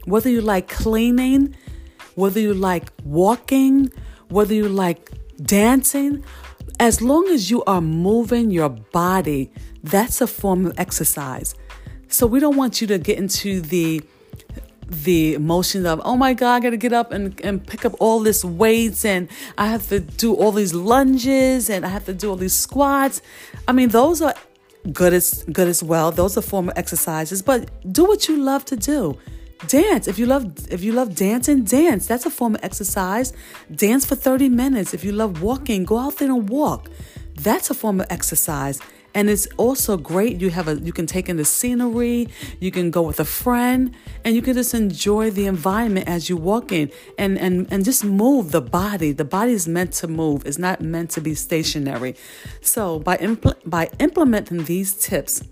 whether 0.05 0.29
you 0.29 0.41
like 0.41 0.67
cleaning, 0.67 1.55
whether 2.15 2.39
you 2.39 2.53
like 2.53 2.89
walking, 3.05 3.93
whether 4.27 4.53
you 4.53 4.67
like 4.67 5.11
dancing. 5.39 6.23
As 6.79 7.01
long 7.01 7.27
as 7.29 7.51
you 7.51 7.63
are 7.65 7.81
moving 7.81 8.51
your 8.51 8.69
body, 8.69 9.51
that's 9.83 10.21
a 10.21 10.27
form 10.27 10.67
of 10.67 10.79
exercise. 10.79 11.55
So 12.07 12.25
we 12.25 12.39
don't 12.39 12.55
want 12.55 12.81
you 12.81 12.87
to 12.87 12.97
get 12.97 13.17
into 13.17 13.61
the 13.61 14.01
the 14.89 15.35
emotions 15.35 15.85
of, 15.85 16.01
oh 16.03 16.17
my 16.17 16.33
God, 16.33 16.55
I 16.55 16.59
got 16.61 16.69
to 16.71 16.77
get 16.77 16.93
up 16.93 17.11
and, 17.11 17.39
and 17.41 17.65
pick 17.65 17.85
up 17.85 17.93
all 17.99 18.21
this 18.21 18.43
weights 18.43 19.05
and 19.05 19.29
I 19.55 19.67
have 19.67 19.87
to 19.89 19.99
do 19.99 20.33
all 20.33 20.51
these 20.51 20.73
lunges 20.73 21.69
and 21.69 21.85
I 21.85 21.89
have 21.89 22.05
to 22.05 22.13
do 22.13 22.31
all 22.31 22.35
these 22.35 22.55
squats. 22.55 23.21
I 23.67 23.71
mean, 23.71 23.89
those 23.89 24.19
are 24.19 24.33
good 24.91 25.13
as 25.13 25.43
good 25.51 25.67
as 25.67 25.83
well. 25.83 26.11
Those 26.11 26.37
are 26.37 26.41
form 26.41 26.69
of 26.69 26.77
exercises, 26.77 27.41
but 27.41 27.69
do 27.91 28.05
what 28.05 28.27
you 28.27 28.37
love 28.37 28.65
to 28.65 28.75
do. 28.75 29.17
Dance. 29.67 30.07
If 30.07 30.17
you 30.17 30.25
love 30.25 30.71
if 30.71 30.83
you 30.83 30.93
love 30.93 31.15
dancing, 31.15 31.63
dance. 31.63 32.07
That's 32.07 32.25
a 32.25 32.29
form 32.29 32.55
of 32.55 32.63
exercise. 32.63 33.33
Dance 33.73 34.05
for 34.05 34.15
30 34.15 34.49
minutes. 34.49 34.93
If 34.93 35.03
you 35.03 35.11
love 35.11 35.41
walking, 35.41 35.83
go 35.83 35.97
out 35.97 36.17
there 36.17 36.29
and 36.29 36.47
walk. 36.49 36.89
That's 37.35 37.69
a 37.69 37.73
form 37.73 37.99
of 37.99 38.07
exercise. 38.09 38.79
And 39.13 39.29
it's 39.29 39.47
also 39.57 39.97
great. 39.97 40.39
You 40.39 40.49
have 40.51 40.67
a 40.69 40.75
you 40.75 40.93
can 40.93 41.05
take 41.05 41.27
in 41.27 41.35
the 41.35 41.43
scenery, 41.43 42.29
you 42.59 42.71
can 42.71 42.89
go 42.89 43.01
with 43.01 43.19
a 43.19 43.25
friend, 43.25 43.93
and 44.23 44.33
you 44.33 44.41
can 44.41 44.53
just 44.53 44.73
enjoy 44.73 45.29
the 45.31 45.45
environment 45.45 46.07
as 46.07 46.29
you 46.29 46.37
walk 46.37 46.71
in 46.71 46.89
and 47.17 47.37
and, 47.37 47.67
and 47.71 47.83
just 47.83 48.05
move 48.05 48.51
the 48.51 48.61
body. 48.61 49.11
The 49.11 49.25
body 49.25 49.51
is 49.51 49.67
meant 49.67 49.91
to 49.93 50.07
move, 50.07 50.45
it's 50.45 50.59
not 50.59 50.79
meant 50.79 51.09
to 51.11 51.21
be 51.21 51.35
stationary. 51.35 52.15
So 52.61 52.99
by 52.99 53.17
impl- 53.17 53.57
by 53.65 53.89
implementing 53.99 54.63
these 54.65 54.93
tips, 54.93 55.43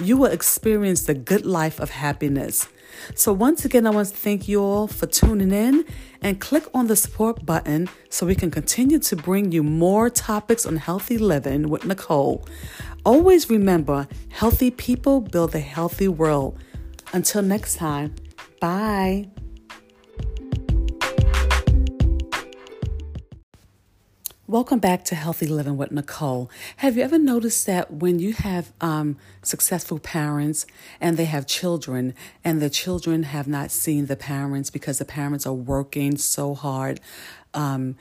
you 0.00 0.16
will 0.16 0.30
experience 0.30 1.02
the 1.02 1.14
good 1.14 1.44
life 1.44 1.80
of 1.80 1.90
happiness. 1.90 2.68
So, 3.14 3.32
once 3.32 3.64
again, 3.64 3.86
I 3.86 3.90
want 3.90 4.08
to 4.08 4.14
thank 4.14 4.48
you 4.48 4.62
all 4.62 4.86
for 4.86 5.06
tuning 5.06 5.52
in 5.52 5.84
and 6.22 6.40
click 6.40 6.64
on 6.74 6.86
the 6.86 6.96
support 6.96 7.44
button 7.44 7.88
so 8.08 8.26
we 8.26 8.34
can 8.34 8.50
continue 8.50 8.98
to 8.98 9.16
bring 9.16 9.52
you 9.52 9.62
more 9.62 10.10
topics 10.10 10.66
on 10.66 10.76
healthy 10.76 11.18
living 11.18 11.68
with 11.68 11.84
Nicole. 11.84 12.46
Always 13.04 13.48
remember 13.50 14.08
healthy 14.30 14.70
people 14.70 15.20
build 15.20 15.54
a 15.54 15.60
healthy 15.60 16.08
world. 16.08 16.58
Until 17.12 17.42
next 17.42 17.76
time, 17.76 18.14
bye. 18.60 19.28
Welcome 24.48 24.78
back 24.78 25.02
to 25.06 25.16
Healthy 25.16 25.48
Living 25.48 25.76
with 25.76 25.90
Nicole. 25.90 26.48
Have 26.76 26.96
you 26.96 27.02
ever 27.02 27.18
noticed 27.18 27.66
that 27.66 27.92
when 27.94 28.20
you 28.20 28.32
have 28.32 28.72
um, 28.80 29.16
successful 29.42 29.98
parents 29.98 30.66
and 31.00 31.16
they 31.16 31.24
have 31.24 31.48
children, 31.48 32.14
and 32.44 32.62
the 32.62 32.70
children 32.70 33.24
have 33.24 33.48
not 33.48 33.72
seen 33.72 34.06
the 34.06 34.14
parents 34.14 34.70
because 34.70 34.98
the 34.98 35.04
parents 35.04 35.46
are 35.46 35.52
working 35.52 36.16
so 36.16 36.54
hard? 36.54 37.00
Um, 37.54 37.96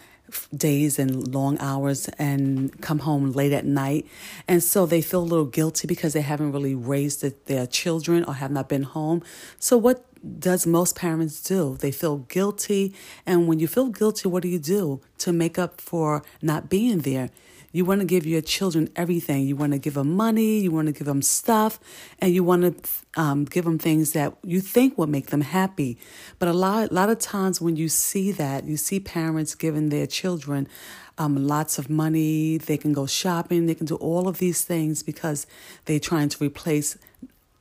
days 0.55 0.97
and 0.99 1.33
long 1.33 1.57
hours 1.59 2.09
and 2.19 2.79
come 2.81 2.99
home 2.99 3.31
late 3.31 3.51
at 3.51 3.65
night. 3.65 4.07
And 4.47 4.61
so 4.61 4.85
they 4.85 5.01
feel 5.01 5.21
a 5.21 5.23
little 5.23 5.45
guilty 5.45 5.87
because 5.87 6.13
they 6.13 6.21
haven't 6.21 6.51
really 6.51 6.75
raised 6.75 7.23
their 7.45 7.67
children 7.67 8.23
or 8.23 8.35
have 8.35 8.51
not 8.51 8.67
been 8.67 8.83
home. 8.83 9.23
So, 9.59 9.77
what 9.77 10.03
does 10.25 10.65
most 10.65 10.95
parents 10.95 11.41
do? 11.41 11.77
They 11.77 11.91
feel 11.91 12.17
guilty. 12.17 12.93
And 13.25 13.47
when 13.47 13.59
you 13.59 13.67
feel 13.67 13.89
guilty, 13.89 14.27
what 14.27 14.43
do 14.43 14.49
you 14.49 14.59
do 14.59 15.01
to 15.19 15.31
make 15.31 15.59
up 15.59 15.79
for 15.79 16.23
not 16.41 16.69
being 16.69 16.99
there? 16.99 17.29
You 17.71 17.83
want 17.83 17.99
to 17.99 18.05
give 18.05 18.25
your 18.25 18.39
children 18.39 18.87
everything. 18.95 19.45
You 19.45 19.57
want 19.57 19.73
to 19.73 19.79
give 19.79 19.95
them 19.95 20.15
money, 20.15 20.59
you 20.59 20.71
want 20.71 20.87
to 20.87 20.93
give 20.93 21.07
them 21.07 21.21
stuff, 21.21 21.77
and 22.19 22.33
you 22.33 22.41
want 22.41 22.61
to 22.61 23.21
um, 23.21 23.43
give 23.43 23.65
them 23.65 23.77
things 23.77 24.13
that 24.13 24.33
you 24.43 24.61
think 24.61 24.97
will 24.97 25.07
make 25.07 25.27
them 25.27 25.41
happy. 25.41 25.97
But 26.39 26.47
a 26.47 26.53
lot, 26.53 26.89
a 26.89 26.93
lot 26.93 27.09
of 27.09 27.19
times 27.19 27.59
when 27.59 27.75
you 27.75 27.89
see 27.89 28.31
that, 28.31 28.63
you 28.63 28.77
see 28.77 29.01
parents 29.01 29.55
giving 29.55 29.89
their 29.89 30.07
children 30.07 30.69
um, 31.17 31.47
lots 31.47 31.77
of 31.77 31.89
money, 31.89 32.57
they 32.57 32.77
can 32.77 32.93
go 32.93 33.05
shopping, 33.05 33.65
they 33.65 33.75
can 33.75 33.85
do 33.85 33.95
all 33.95 34.29
of 34.29 34.37
these 34.37 34.63
things 34.63 35.03
because 35.03 35.45
they're 35.83 35.99
trying 35.99 36.29
to 36.29 36.41
replace 36.41 36.97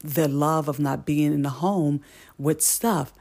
the 0.05 0.29
love 0.29 0.69
of 0.69 0.79
not 0.79 1.07
being 1.07 1.33
in 1.33 1.43
the 1.43 1.51
home 1.51 2.01
with 2.39 2.61
stuff. 2.61 3.13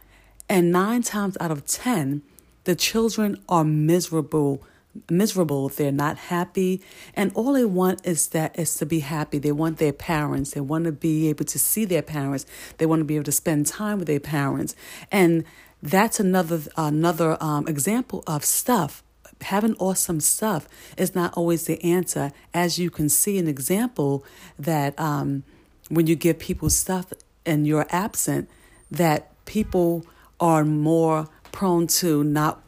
And 0.49 0.71
nine 0.71 1.01
times 1.01 1.37
out 1.39 1.49
of 1.49 1.65
10, 1.65 2.21
the 2.65 2.75
children 2.75 3.41
are 3.47 3.63
miserable 3.63 4.63
miserable. 5.09 5.69
They're 5.69 5.91
not 5.91 6.17
happy. 6.17 6.81
And 7.13 7.31
all 7.33 7.53
they 7.53 7.65
want 7.65 8.05
is 8.05 8.27
that 8.27 8.57
is 8.57 8.75
to 8.75 8.85
be 8.85 8.99
happy. 8.99 9.39
They 9.39 9.51
want 9.51 9.77
their 9.77 9.93
parents. 9.93 10.51
They 10.51 10.61
want 10.61 10.85
to 10.85 10.91
be 10.91 11.29
able 11.29 11.45
to 11.45 11.59
see 11.59 11.85
their 11.85 12.01
parents. 12.01 12.45
They 12.77 12.85
want 12.85 12.99
to 12.99 13.05
be 13.05 13.15
able 13.15 13.25
to 13.25 13.31
spend 13.31 13.65
time 13.67 13.99
with 13.99 14.07
their 14.07 14.19
parents. 14.19 14.75
And 15.11 15.45
that's 15.81 16.19
another 16.19 16.61
another 16.77 17.37
um, 17.41 17.67
example 17.67 18.23
of 18.27 18.45
stuff. 18.45 19.03
Having 19.41 19.75
awesome 19.75 20.21
stuff 20.21 20.69
is 20.97 21.15
not 21.15 21.33
always 21.33 21.65
the 21.65 21.83
answer. 21.83 22.31
As 22.53 22.79
you 22.79 22.89
can 22.89 23.09
see 23.09 23.37
an 23.37 23.47
example 23.47 24.23
that 24.57 24.97
um, 24.99 25.43
when 25.89 26.07
you 26.07 26.15
give 26.15 26.39
people 26.39 26.69
stuff 26.69 27.13
and 27.45 27.67
you're 27.67 27.85
absent 27.89 28.49
that 28.91 29.29
people 29.45 30.05
are 30.39 30.63
more 30.63 31.27
prone 31.51 31.87
to 31.87 32.23
not 32.23 32.61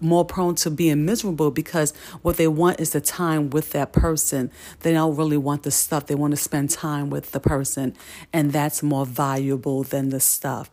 more 0.00 0.24
prone 0.24 0.54
to 0.54 0.70
being 0.70 1.04
miserable 1.04 1.50
because 1.50 1.92
what 2.22 2.36
they 2.36 2.48
want 2.48 2.80
is 2.80 2.90
the 2.90 3.00
time 3.00 3.50
with 3.50 3.72
that 3.72 3.92
person. 3.92 4.50
They 4.80 4.92
don't 4.92 5.16
really 5.16 5.36
want 5.36 5.62
the 5.62 5.70
stuff. 5.70 6.06
They 6.06 6.14
want 6.14 6.32
to 6.32 6.36
spend 6.36 6.70
time 6.70 7.10
with 7.10 7.32
the 7.32 7.40
person, 7.40 7.94
and 8.32 8.52
that's 8.52 8.82
more 8.82 9.04
valuable 9.04 9.82
than 9.82 10.08
the 10.08 10.20
stuff. 10.20 10.70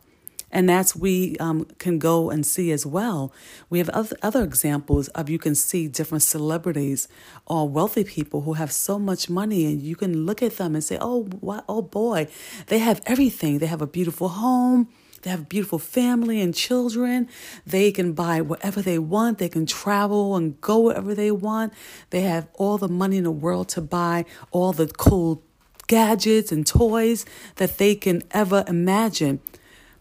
And 0.56 0.70
that's 0.70 0.96
we 0.96 1.36
um, 1.36 1.66
can 1.76 1.98
go 1.98 2.30
and 2.30 2.46
see 2.46 2.72
as 2.72 2.86
well. 2.86 3.30
We 3.68 3.78
have 3.78 3.90
other, 3.90 4.16
other 4.22 4.42
examples 4.42 5.08
of 5.08 5.28
you 5.28 5.38
can 5.38 5.54
see 5.54 5.86
different 5.86 6.22
celebrities 6.22 7.08
or 7.44 7.68
wealthy 7.68 8.04
people 8.04 8.40
who 8.40 8.54
have 8.54 8.72
so 8.72 8.98
much 8.98 9.28
money, 9.28 9.66
and 9.66 9.82
you 9.82 9.96
can 9.96 10.24
look 10.24 10.42
at 10.42 10.56
them 10.56 10.74
and 10.74 10.82
say, 10.82 10.96
"Oh, 10.98 11.24
what, 11.24 11.66
oh 11.68 11.82
boy, 11.82 12.28
they 12.68 12.78
have 12.78 13.02
everything. 13.04 13.58
They 13.58 13.66
have 13.66 13.82
a 13.82 13.86
beautiful 13.86 14.28
home." 14.30 14.88
They 15.22 15.30
have 15.30 15.40
a 15.40 15.44
beautiful 15.56 15.80
family 15.80 16.40
and 16.40 16.54
children. 16.54 17.28
They 17.66 17.90
can 17.90 18.12
buy 18.12 18.40
whatever 18.40 18.80
they 18.80 18.98
want. 18.98 19.38
They 19.38 19.48
can 19.48 19.66
travel 19.66 20.36
and 20.36 20.58
go 20.60 20.80
wherever 20.80 21.14
they 21.14 21.32
want. 21.32 21.72
They 22.10 22.20
have 22.22 22.46
all 22.54 22.78
the 22.78 22.88
money 22.88 23.16
in 23.16 23.24
the 23.24 23.30
world 23.30 23.68
to 23.70 23.80
buy 23.80 24.24
all 24.52 24.72
the 24.72 24.86
cool 24.86 25.42
gadgets 25.88 26.52
and 26.52 26.64
toys 26.64 27.26
that 27.56 27.78
they 27.78 27.94
can 27.96 28.22
ever 28.30 28.64
imagine. 28.68 29.40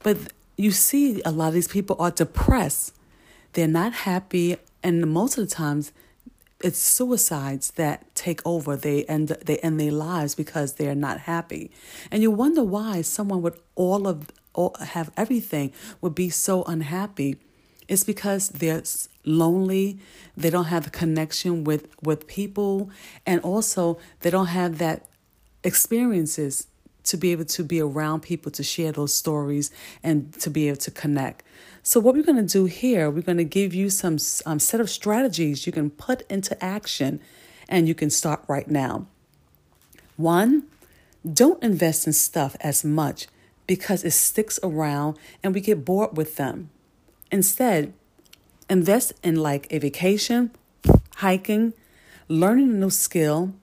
But 0.04 0.18
you 0.58 0.72
see, 0.72 1.22
a 1.26 1.32
lot 1.32 1.50
of 1.50 1.54
these 1.54 1.68
people 1.68 1.96
are 2.00 2.12
depressed. 2.12 2.94
They're 3.54 3.68
not 3.68 3.94
happy, 3.94 4.58
and 4.84 5.06
most 5.12 5.38
of 5.38 5.48
the 5.48 5.56
times, 5.56 5.92
it's 6.62 6.80
suicides 6.80 7.72
that 7.72 8.14
take 8.16 8.42
over. 8.46 8.76
They 8.76 9.04
end 9.06 9.30
they 9.46 9.58
end 9.58 9.80
their 9.80 9.92
lives 9.92 10.36
because 10.36 10.74
they're 10.74 10.96
not 10.96 11.22
happy, 11.22 11.72
and 12.12 12.22
you 12.22 12.32
wonder 12.32 12.64
why 12.64 13.02
someone 13.02 13.42
with 13.42 13.60
all 13.76 14.08
of 14.08 14.28
or 14.54 14.72
have 14.80 15.12
everything 15.18 15.72
would 16.02 16.16
be 16.16 16.30
so 16.30 16.64
unhappy 16.64 17.38
it's 17.88 18.04
because 18.04 18.50
they're 18.50 18.84
lonely 19.26 20.00
they 20.38 20.50
don't 20.50 20.66
have 20.66 20.86
the 20.86 20.90
connection 20.90 21.64
with 21.64 21.88
with 22.02 22.28
people 22.28 22.90
and 23.26 23.42
also 23.42 23.98
they 24.22 24.30
don't 24.30 24.48
have 24.48 24.78
that 24.78 25.08
experiences 25.64 26.68
to 27.06 27.18
be 27.18 27.32
able 27.32 27.46
to 27.46 27.64
be 27.64 27.80
around 27.82 28.22
people 28.22 28.52
to 28.52 28.64
share 28.64 28.92
those 28.92 29.14
stories 29.14 29.72
and 30.04 30.34
to 30.34 30.50
be 30.50 30.68
able 30.68 30.78
to 30.78 30.92
connect 30.92 31.44
so 31.84 32.00
what 32.00 32.16
we're 32.16 32.24
going 32.24 32.36
to 32.36 32.54
do 32.54 32.66
here 32.66 33.10
we're 33.10 33.22
going 33.22 33.38
to 33.38 33.44
give 33.44 33.74
you 33.74 33.90
some 33.90 34.18
um, 34.46 34.60
set 34.60 34.80
of 34.80 34.90
strategies 34.90 35.66
you 35.66 35.72
can 35.72 35.90
put 35.90 36.22
into 36.30 36.62
action 36.64 37.20
and 37.70 37.88
you 37.88 37.96
can 37.96 38.10
start 38.10 38.44
right 38.48 38.70
now 38.70 39.06
one 40.18 40.64
don't 41.34 41.62
invest 41.64 42.06
in 42.06 42.14
stuff 42.14 42.56
as 42.62 42.84
much 42.84 43.28
because 43.68 44.04
it 44.04 44.12
sticks 44.12 44.60
around 44.62 45.18
and 45.44 45.54
we 45.54 45.62
get 45.62 45.86
bored 45.86 46.16
with 46.16 46.36
them. 46.36 46.70
Instead, 47.32 47.94
invest 48.70 49.14
in 49.24 49.36
like 49.36 49.68
a 49.72 49.80
vacation, 49.80 50.52
hiking, 51.18 51.74
learning 52.28 52.70
a 52.70 52.74
new 52.74 52.90
skill, 52.90 53.54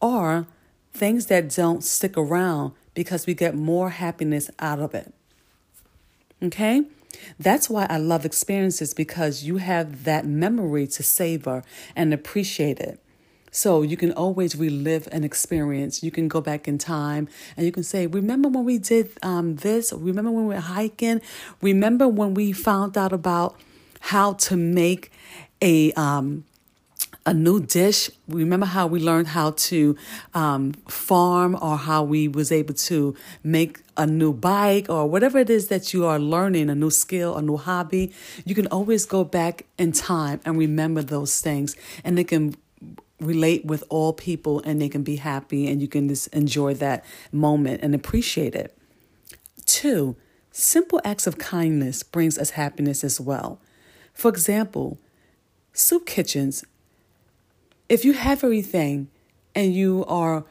or 0.00 0.46
things 0.92 1.26
that 1.26 1.54
don't 1.54 1.82
stick 1.82 2.16
around 2.16 2.72
because 2.98 3.28
we 3.28 3.32
get 3.32 3.54
more 3.54 3.90
happiness 3.90 4.50
out 4.58 4.80
of 4.80 4.92
it. 4.92 5.14
Okay? 6.42 6.82
That's 7.38 7.70
why 7.70 7.86
I 7.88 7.98
love 7.98 8.24
experiences 8.24 8.92
because 8.92 9.44
you 9.44 9.58
have 9.58 10.02
that 10.02 10.26
memory 10.26 10.88
to 10.88 11.04
savor 11.04 11.62
and 11.94 12.12
appreciate 12.12 12.80
it. 12.80 12.98
So 13.52 13.82
you 13.82 13.96
can 13.96 14.10
always 14.10 14.56
relive 14.56 15.06
an 15.12 15.22
experience. 15.22 16.02
You 16.02 16.10
can 16.10 16.26
go 16.26 16.40
back 16.40 16.66
in 16.66 16.76
time 16.76 17.28
and 17.56 17.64
you 17.64 17.70
can 17.70 17.84
say, 17.84 18.08
Remember 18.08 18.48
when 18.48 18.64
we 18.64 18.78
did 18.78 19.12
um, 19.22 19.54
this? 19.54 19.92
Remember 19.92 20.32
when 20.32 20.48
we 20.48 20.54
were 20.56 20.60
hiking? 20.60 21.20
Remember 21.62 22.08
when 22.08 22.34
we 22.34 22.50
found 22.50 22.98
out 22.98 23.12
about 23.12 23.54
how 24.00 24.32
to 24.32 24.56
make 24.56 25.12
a. 25.62 25.92
Um, 25.92 26.46
a 27.28 27.34
new 27.34 27.60
dish. 27.60 28.10
Remember 28.26 28.64
how 28.64 28.86
we 28.86 29.00
learned 29.00 29.28
how 29.28 29.50
to 29.50 29.94
um, 30.32 30.72
farm, 30.88 31.58
or 31.60 31.76
how 31.76 32.02
we 32.02 32.26
was 32.26 32.50
able 32.50 32.72
to 32.72 33.14
make 33.44 33.80
a 33.98 34.06
new 34.06 34.32
bike, 34.32 34.88
or 34.88 35.06
whatever 35.06 35.38
it 35.38 35.50
is 35.50 35.68
that 35.68 35.92
you 35.92 36.06
are 36.06 36.18
learning, 36.18 36.70
a 36.70 36.74
new 36.74 36.88
skill, 36.90 37.36
a 37.36 37.42
new 37.42 37.58
hobby. 37.58 38.14
You 38.46 38.54
can 38.54 38.66
always 38.68 39.04
go 39.04 39.24
back 39.24 39.66
in 39.76 39.92
time 39.92 40.40
and 40.46 40.56
remember 40.56 41.02
those 41.02 41.42
things, 41.42 41.76
and 42.02 42.18
it 42.18 42.28
can 42.28 42.54
relate 43.20 43.62
with 43.66 43.84
all 43.90 44.14
people 44.14 44.62
and 44.64 44.80
they 44.80 44.88
can 44.88 45.02
be 45.02 45.16
happy 45.16 45.66
and 45.66 45.82
you 45.82 45.88
can 45.88 46.08
just 46.08 46.28
enjoy 46.28 46.72
that 46.72 47.04
moment 47.32 47.82
and 47.82 47.92
appreciate 47.94 48.54
it. 48.54 48.78
Two, 49.66 50.16
simple 50.52 51.00
acts 51.04 51.26
of 51.26 51.36
kindness 51.36 52.04
brings 52.04 52.38
us 52.38 52.50
happiness 52.50 53.02
as 53.02 53.20
well. 53.20 53.60
For 54.14 54.28
example, 54.28 54.98
soup 55.72 56.06
kitchens. 56.06 56.64
If 57.88 58.04
you 58.04 58.12
have 58.12 58.44
everything 58.44 59.08
and 59.54 59.74
you 59.74 60.04
are 60.06 60.44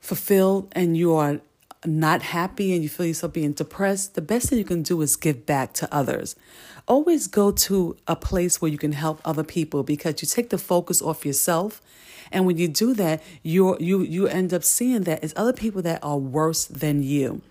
fulfilled 0.00 0.68
and 0.72 0.96
you 0.96 1.14
are 1.14 1.40
not 1.84 2.22
happy 2.22 2.72
and 2.72 2.84
you 2.84 2.88
feel 2.88 3.06
yourself 3.06 3.32
being 3.32 3.52
depressed, 3.52 4.14
the 4.14 4.22
best 4.22 4.48
thing 4.48 4.58
you 4.58 4.64
can 4.64 4.82
do 4.82 5.02
is 5.02 5.16
give 5.16 5.44
back 5.44 5.72
to 5.74 5.92
others. 5.92 6.36
Always 6.86 7.26
go 7.26 7.50
to 7.50 7.96
a 8.06 8.14
place 8.14 8.62
where 8.62 8.70
you 8.70 8.78
can 8.78 8.92
help 8.92 9.20
other 9.24 9.42
people 9.42 9.82
because 9.82 10.22
you 10.22 10.28
take 10.28 10.50
the 10.50 10.58
focus 10.58 11.02
off 11.02 11.26
yourself. 11.26 11.82
And 12.30 12.46
when 12.46 12.58
you 12.58 12.68
do 12.68 12.94
that, 12.94 13.22
you 13.42 13.76
you 13.78 14.02
you 14.02 14.28
end 14.28 14.54
up 14.54 14.62
seeing 14.62 15.02
that 15.02 15.22
it's 15.24 15.34
other 15.36 15.52
people 15.52 15.82
that 15.82 16.02
are 16.02 16.18
worse 16.18 16.64
than 16.64 17.02
you. 17.02 17.42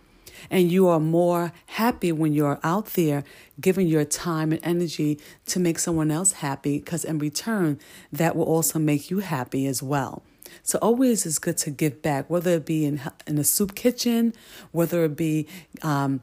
And 0.50 0.72
you 0.72 0.88
are 0.88 1.00
more 1.00 1.52
happy 1.68 2.12
when 2.12 2.34
you're 2.34 2.60
out 2.64 2.88
there 2.94 3.24
giving 3.60 3.88
your 3.88 4.06
time 4.06 4.52
and 4.52 4.62
energy 4.64 5.20
to 5.48 5.60
make 5.60 5.80
someone 5.80 6.12
else 6.12 6.34
happy 6.34 6.80
because 6.80 7.06
in 7.06 7.20
return, 7.20 7.80
that 8.12 8.36
will 8.36 8.46
also 8.46 8.80
make 8.80 9.10
you 9.10 9.20
happy 9.20 9.66
as 9.68 9.82
well. 9.82 10.24
So 10.64 10.80
always 10.82 11.26
it's 11.26 11.40
good 11.40 11.58
to 11.60 11.72
give 11.72 12.02
back, 12.02 12.30
whether 12.30 12.52
it 12.52 12.66
be 12.66 12.86
in 12.86 13.02
in 13.28 13.38
a 13.38 13.44
soup 13.44 13.76
kitchen, 13.76 14.34
whether 14.72 15.04
it 15.06 15.16
be 15.16 15.48
um, 15.82 16.22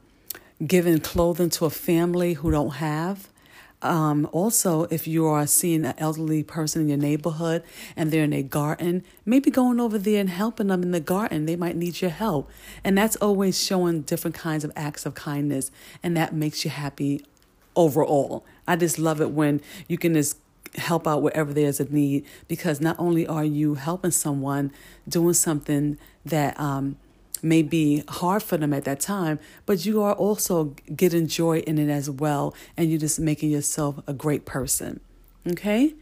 giving 0.65 0.99
clothing 0.99 1.49
to 1.51 1.65
a 1.65 1.69
family 1.69 2.33
who 2.33 2.51
don't 2.51 2.75
have. 2.75 3.29
Um, 3.83 4.29
also, 4.31 4.83
if 4.83 5.07
you 5.07 5.27
are 5.27 5.45
seeing 5.45 5.85
an 5.85 5.93
elderly 5.97 6.41
person 6.41 6.83
in 6.83 6.87
your 6.87 6.97
neighborhood 6.97 7.63
and 7.95 8.11
they're 8.11 8.23
in 8.23 8.33
a 8.33 8.41
garden, 8.41 9.03
maybe 9.25 9.51
going 9.51 9.79
over 9.79 9.97
there 9.97 10.21
and 10.21 10.29
helping 10.29 10.67
them 10.67 10.81
in 10.81 10.91
the 10.91 10.99
garden. 11.01 11.45
They 11.45 11.57
might 11.57 11.75
need 11.75 12.01
your 12.01 12.11
help. 12.11 12.49
And 12.83 12.97
that's 12.97 13.17
always 13.17 13.61
showing 13.61 14.01
different 14.01 14.35
kinds 14.35 14.63
of 14.63 14.71
acts 14.75 15.05
of 15.05 15.15
kindness, 15.15 15.69
and 16.01 16.15
that 16.17 16.33
makes 16.33 16.63
you 16.63 16.71
happy 16.71 17.25
overall. 17.75 18.45
I 18.67 18.77
just 18.77 18.97
love 18.97 19.19
it 19.19 19.31
when 19.31 19.61
you 19.87 19.97
can 19.97 20.13
just 20.13 20.37
help 20.75 21.07
out 21.07 21.21
wherever 21.21 21.53
there's 21.53 21.79
a 21.79 21.85
need 21.85 22.25
because 22.47 22.81
not 22.81 22.95
only 22.97 23.27
are 23.27 23.43
you 23.43 23.75
helping 23.75 24.11
someone 24.11 24.71
doing 25.07 25.33
something 25.33 25.97
that 26.25 26.59
um, 26.59 26.97
may 27.43 27.61
be 27.61 28.03
hard 28.07 28.41
for 28.41 28.57
them 28.57 28.73
at 28.73 28.85
that 28.85 28.99
time, 28.99 29.39
but 29.65 29.85
you 29.85 30.01
are 30.01 30.13
also 30.13 30.75
getting 30.95 31.27
joy 31.27 31.59
in 31.59 31.77
it 31.77 31.89
as 31.89 32.09
well, 32.09 32.55
and 32.77 32.89
you're 32.89 32.99
just 32.99 33.19
making 33.19 33.51
yourself 33.51 33.99
a 34.07 34.13
great 34.13 34.45
person. 34.45 34.99
Okay? 35.47 35.93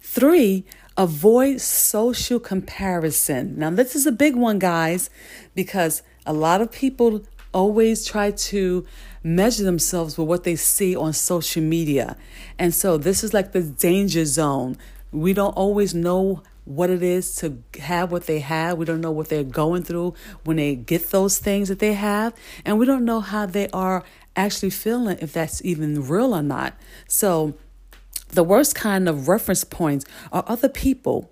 Three, 0.00 0.64
avoid 0.96 1.60
social 1.60 2.38
comparison. 2.38 3.58
Now, 3.58 3.70
this 3.70 3.96
is 3.96 4.06
a 4.06 4.12
big 4.12 4.36
one, 4.36 4.58
guys, 4.58 5.10
because 5.54 6.02
a 6.24 6.32
lot 6.32 6.60
of 6.60 6.70
people 6.70 7.22
always 7.52 8.04
try 8.04 8.30
to 8.30 8.86
measure 9.22 9.64
themselves 9.64 10.16
with 10.16 10.28
what 10.28 10.44
they 10.44 10.56
see 10.56 10.94
on 10.94 11.12
social 11.12 11.62
media. 11.62 12.16
And 12.58 12.74
so, 12.74 12.96
this 12.96 13.24
is 13.24 13.34
like 13.34 13.52
the 13.52 13.62
danger 13.62 14.24
zone. 14.24 14.76
We 15.10 15.32
don't 15.32 15.56
always 15.56 15.94
know 15.94 16.42
what 16.66 16.90
it 16.90 17.02
is 17.02 17.34
to 17.36 17.62
have 17.80 18.12
what 18.12 18.26
they 18.26 18.40
have. 18.40 18.76
We 18.76 18.84
don't 18.84 19.00
know 19.00 19.12
what 19.12 19.30
they're 19.30 19.44
going 19.44 19.84
through 19.84 20.14
when 20.44 20.58
they 20.58 20.74
get 20.74 21.10
those 21.10 21.38
things 21.38 21.68
that 21.68 21.78
they 21.78 21.94
have. 21.94 22.34
And 22.64 22.78
we 22.78 22.84
don't 22.84 23.04
know 23.04 23.20
how 23.20 23.46
they 23.46 23.68
are 23.68 24.04
actually 24.34 24.70
feeling, 24.70 25.16
if 25.22 25.32
that's 25.32 25.64
even 25.64 26.06
real 26.06 26.34
or 26.34 26.42
not. 26.42 26.74
So, 27.08 27.56
the 28.28 28.44
worst 28.44 28.74
kind 28.74 29.08
of 29.08 29.28
reference 29.28 29.64
points 29.64 30.04
are 30.32 30.44
other 30.46 30.68
people. 30.68 31.30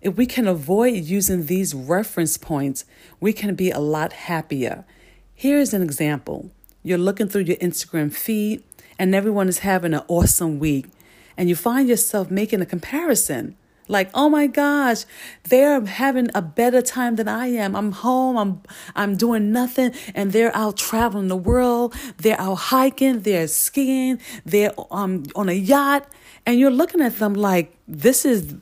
If 0.00 0.16
we 0.16 0.26
can 0.26 0.46
avoid 0.46 1.04
using 1.04 1.46
these 1.46 1.74
reference 1.74 2.36
points, 2.36 2.84
we 3.18 3.32
can 3.32 3.54
be 3.54 3.70
a 3.70 3.80
lot 3.80 4.12
happier. 4.12 4.84
Here's 5.34 5.72
an 5.72 5.82
example 5.82 6.50
you're 6.82 6.98
looking 6.98 7.28
through 7.28 7.42
your 7.42 7.56
Instagram 7.56 8.12
feed, 8.12 8.62
and 8.98 9.14
everyone 9.14 9.48
is 9.48 9.60
having 9.60 9.94
an 9.94 10.02
awesome 10.06 10.58
week, 10.58 10.86
and 11.36 11.48
you 11.48 11.56
find 11.56 11.88
yourself 11.88 12.30
making 12.30 12.60
a 12.60 12.66
comparison. 12.66 13.56
Like, 13.88 14.10
oh 14.14 14.28
my 14.28 14.46
gosh, 14.46 15.04
they're 15.44 15.84
having 15.84 16.30
a 16.34 16.42
better 16.42 16.82
time 16.82 17.16
than 17.16 17.28
I 17.28 17.46
am. 17.48 17.74
I'm 17.74 17.92
home, 17.92 18.36
I'm 18.36 18.62
I'm 18.94 19.16
doing 19.16 19.52
nothing, 19.52 19.92
and 20.14 20.32
they're 20.32 20.54
out 20.54 20.76
traveling 20.76 21.28
the 21.28 21.36
world. 21.36 21.94
They're 22.18 22.40
out 22.40 22.56
hiking, 22.56 23.20
they're 23.20 23.48
skiing, 23.48 24.20
they're 24.44 24.72
um 24.90 25.24
on 25.34 25.48
a 25.48 25.54
yacht, 25.54 26.06
and 26.46 26.60
you're 26.60 26.70
looking 26.70 27.00
at 27.00 27.18
them 27.18 27.34
like 27.34 27.74
this 27.86 28.24
is 28.24 28.54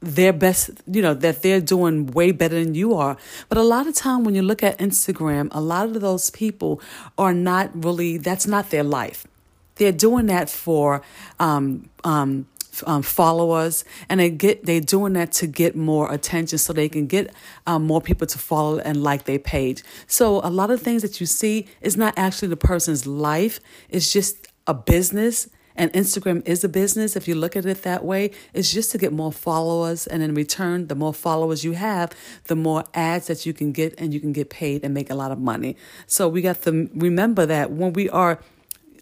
their 0.00 0.32
best, 0.32 0.70
you 0.86 1.02
know, 1.02 1.14
that 1.14 1.42
they're 1.42 1.60
doing 1.60 2.06
way 2.06 2.30
better 2.30 2.62
than 2.62 2.74
you 2.74 2.94
are. 2.94 3.16
But 3.48 3.58
a 3.58 3.62
lot 3.62 3.86
of 3.86 3.94
time 3.94 4.22
when 4.24 4.34
you 4.34 4.42
look 4.42 4.62
at 4.62 4.78
Instagram, 4.78 5.48
a 5.50 5.60
lot 5.60 5.86
of 5.88 6.00
those 6.00 6.30
people 6.30 6.80
are 7.16 7.34
not 7.34 7.70
really, 7.84 8.16
that's 8.16 8.46
not 8.46 8.70
their 8.70 8.84
life. 8.84 9.26
They're 9.74 9.92
doing 9.92 10.26
that 10.26 10.50
for 10.50 11.02
um, 11.40 11.88
um, 12.04 12.46
um, 12.86 13.02
followers, 13.02 13.84
and 14.08 14.20
they 14.20 14.30
get 14.30 14.64
they're 14.64 14.80
doing 14.80 15.14
that 15.14 15.32
to 15.32 15.46
get 15.46 15.76
more 15.76 16.12
attention, 16.12 16.58
so 16.58 16.72
they 16.72 16.88
can 16.88 17.06
get 17.06 17.32
um, 17.66 17.84
more 17.84 18.00
people 18.00 18.26
to 18.26 18.38
follow 18.38 18.78
and 18.78 19.02
like 19.02 19.24
their 19.24 19.38
page. 19.38 19.82
So 20.06 20.40
a 20.44 20.50
lot 20.50 20.70
of 20.70 20.80
things 20.80 21.02
that 21.02 21.20
you 21.20 21.26
see 21.26 21.66
is 21.80 21.96
not 21.96 22.14
actually 22.16 22.48
the 22.48 22.56
person's 22.56 23.06
life; 23.06 23.60
it's 23.88 24.12
just 24.12 24.48
a 24.66 24.74
business. 24.74 25.48
And 25.74 25.92
Instagram 25.92 26.42
is 26.44 26.64
a 26.64 26.68
business. 26.68 27.14
If 27.14 27.28
you 27.28 27.36
look 27.36 27.54
at 27.54 27.64
it 27.64 27.82
that 27.84 28.04
way, 28.04 28.32
it's 28.52 28.72
just 28.72 28.90
to 28.90 28.98
get 28.98 29.12
more 29.12 29.30
followers. 29.30 30.08
And 30.08 30.24
in 30.24 30.34
return, 30.34 30.88
the 30.88 30.96
more 30.96 31.14
followers 31.14 31.62
you 31.62 31.74
have, 31.74 32.10
the 32.46 32.56
more 32.56 32.82
ads 32.94 33.28
that 33.28 33.46
you 33.46 33.52
can 33.52 33.70
get, 33.70 33.94
and 33.96 34.12
you 34.12 34.18
can 34.18 34.32
get 34.32 34.50
paid 34.50 34.82
and 34.82 34.92
make 34.92 35.08
a 35.08 35.14
lot 35.14 35.30
of 35.30 35.38
money. 35.38 35.76
So 36.08 36.28
we 36.28 36.42
got 36.42 36.62
to 36.62 36.90
remember 36.96 37.46
that 37.46 37.70
when 37.70 37.92
we 37.92 38.10
are 38.10 38.40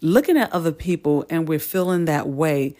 looking 0.01 0.37
at 0.37 0.51
other 0.53 0.71
people 0.71 1.25
and 1.29 1.47
we're 1.47 1.57
feeling 1.57 2.05
that 2.05 2.27
way, 2.27 2.75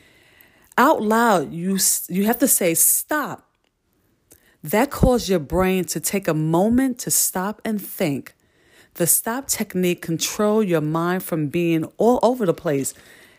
out 0.77 1.01
loud, 1.01 1.53
you, 1.53 1.77
you 2.07 2.25
have 2.25 2.39
to 2.39 2.47
say, 2.47 2.73
stop. 2.73 3.49
That 4.63 4.91
calls 4.91 5.29
your 5.29 5.39
brain 5.39 5.85
to 5.85 5.99
take 5.99 6.27
a 6.27 6.33
moment 6.33 6.99
to 6.99 7.11
stop 7.11 7.61
and 7.63 7.81
think. 7.81 8.35
The 8.95 9.07
stop 9.07 9.47
technique 9.47 10.01
control 10.01 10.63
your 10.63 10.81
mind 10.81 11.23
from 11.23 11.47
being 11.47 11.85
all 11.97 12.19
over 12.23 12.45
the 12.45 12.53
place. 12.53 12.93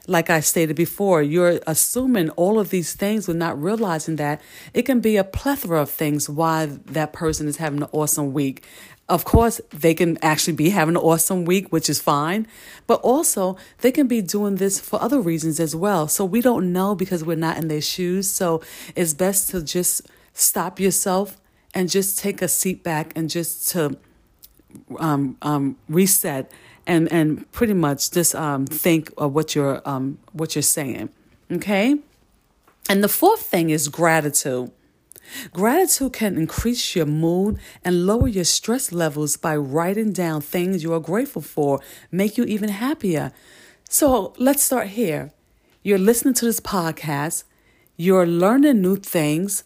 Like 0.09 0.31
I 0.31 0.40
stated 0.40 0.75
before, 0.75 1.23
you're 1.23 1.61
assuming 1.66 2.31
all 2.31 2.59
of 2.59 2.71
these 2.71 2.94
things 2.94 3.29
without 3.29 3.62
realizing 3.62 4.16
that 4.16 4.40
it 4.73 4.83
can 4.83 5.01
be 5.01 5.18
a 5.18 5.23
plethora 5.23 5.83
of 5.83 5.90
things 5.90 6.31
why 6.31 6.64
that 6.66 7.12
person 7.12 7.47
is 7.47 7.59
having 7.59 7.83
an 7.83 7.88
awesome 7.92 8.33
week. 8.33 8.64
Of 9.07 9.27
course, 9.27 9.61
they 9.71 9.92
can 9.92 10.18
actually 10.23 10.55
be 10.55 10.71
having 10.71 10.97
an 10.97 11.03
awesome 11.03 11.44
week, 11.44 11.71
which 11.71 11.90
is 11.90 12.01
fine, 12.01 12.47
but 12.87 13.01
also 13.03 13.59
they 13.83 13.92
can 13.92 14.07
be 14.07 14.23
doing 14.23 14.57
this 14.57 14.81
for 14.81 15.01
other 15.01 15.21
reasons 15.21 15.61
as 15.61 15.77
well. 15.77 16.09
So 16.09 16.25
we 16.25 16.40
don't 16.40 16.73
know 16.73 16.94
because 16.94 17.23
we're 17.23 17.37
not 17.37 17.59
in 17.59 17.68
their 17.68 17.83
shoes. 17.83 18.31
So 18.31 18.62
it's 18.97 19.12
best 19.12 19.51
to 19.51 19.62
just 19.62 20.09
stop 20.33 20.81
yourself 20.81 21.37
and 21.75 21.90
just 21.90 22.18
take 22.18 22.40
a 22.40 22.49
seat 22.49 22.83
back 22.83 23.12
and 23.14 23.29
just 23.29 23.68
to 23.73 23.99
um, 24.99 25.37
um, 25.42 25.77
reset 25.88 26.51
and 26.88 27.12
and 27.12 27.51
pretty 27.53 27.74
much 27.74 28.11
just 28.11 28.35
um, 28.35 28.66
think 28.66 29.12
of 29.16 29.35
what 29.35 29.55
you're 29.55 29.81
um, 29.85 30.18
what 30.33 30.57
you're 30.57 30.62
saying. 30.62 31.11
Okay, 31.53 31.96
and 32.88 33.05
the 33.05 33.09
fourth 33.09 33.42
thing 33.42 33.70
is 33.70 33.88
gratitude. 33.88 34.72
Gratitude 35.53 36.14
can 36.14 36.38
increase 36.38 36.96
your 36.96 37.05
mood 37.05 37.59
and 37.85 38.07
lower 38.07 38.29
your 38.29 38.44
stress 38.44 38.92
levels 38.92 39.37
by 39.37 39.55
writing 39.55 40.11
down 40.11 40.40
things 40.40 40.83
you 40.83 40.94
are 40.94 41.01
grateful 41.01 41.42
for, 41.42 41.81
make 42.11 42.38
you 42.38 42.44
even 42.44 42.70
happier. 42.70 43.31
So 43.90 44.33
let's 44.38 44.62
start 44.62 44.88
here. 44.88 45.33
You're 45.83 45.98
listening 45.98 46.33
to 46.35 46.46
this 46.46 46.61
podcast, 46.61 47.44
you're 47.96 48.27
learning 48.27 48.81
new 48.81 48.96
things, 48.96 49.64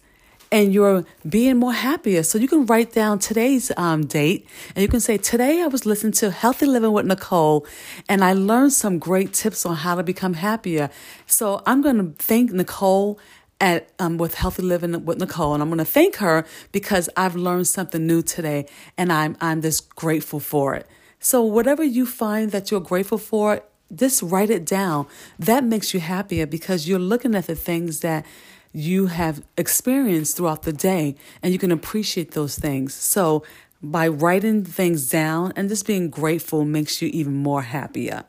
and 0.53 0.73
you're 0.75 1.05
being 1.29 1.57
more 1.57 1.73
happier. 1.73 2.23
So 2.23 2.39
you 2.39 2.47
can 2.47 2.67
write 2.67 2.93
down 2.93 3.19
today's 3.19 3.73
um, 3.79 4.07
date 4.07 4.47
and 4.77 4.83
you 4.83 4.89
can 4.89 5.01
say, 5.01 5.17
Today 5.17 5.63
I 5.63 5.67
was 5.67 5.87
listening 5.87 6.13
to 6.15 6.31
Healthy 6.31 6.67
Living 6.67 6.93
with 6.93 7.07
Nicole 7.07 7.67
and 8.09 8.23
I 8.23 8.35
learned 8.35 8.75
some 8.75 8.99
great 8.99 9.33
tips 9.33 9.65
on 9.65 9.77
how 9.77 9.95
to 9.95 10.03
become 10.03 10.35
happier. 10.35 10.91
So 11.27 11.63
I'm 11.67 11.81
going 11.81 11.97
to 11.97 12.23
thank 12.23 12.53
Nicole 12.53 13.19
at 13.63 13.91
um, 13.99 14.19
with 14.19 14.35
Healthy 14.35 14.63
Living 14.63 15.05
with 15.05 15.19
Nicole, 15.19 15.55
and 15.55 15.63
I'm 15.63 15.69
going 15.69 15.79
to 15.79 15.85
thank 15.85 16.17
her 16.17 16.45
because 16.73 17.09
I've 17.17 17.37
learned 17.37 17.69
something 17.69 18.05
new 18.05 18.21
today, 18.21 18.67
and 18.99 19.13
I'm 19.13 19.37
I'm 19.41 19.63
just 19.63 19.95
grateful 19.95 20.41
for 20.41 20.75
it. 20.75 20.89
So 21.21 21.43
whatever 21.43 21.85
you 21.85 22.05
find 22.05 22.51
that 22.51 22.73
you're 22.73 22.81
grateful 22.81 23.19
for, 23.19 23.63
just 23.95 24.21
write 24.23 24.51
it 24.51 24.65
down. 24.65 25.07
That 25.39 25.63
makes 25.63 25.95
you 25.95 26.01
happier 26.01 26.45
because 26.47 26.89
you're 26.89 26.99
looking 26.99 27.37
at 27.37 27.47
the 27.47 27.55
things 27.55 28.01
that 28.01 28.27
you 28.73 29.07
have 29.07 29.43
experienced 29.57 30.37
throughout 30.37 30.63
the 30.63 30.73
day, 30.73 31.17
and 31.43 31.53
you 31.53 31.59
can 31.59 31.73
appreciate 31.73 32.33
those 32.33 32.59
things. 32.59 32.95
So 32.95 33.45
by 33.83 34.09
writing 34.09 34.65
things 34.65 35.09
down 35.09 35.53
and 35.57 35.69
just 35.69 35.87
being 35.87 36.09
grateful 36.09 36.65
makes 36.65 37.03
you 37.03 37.09
even 37.09 37.35
more 37.35 37.63
happier. 37.63 38.25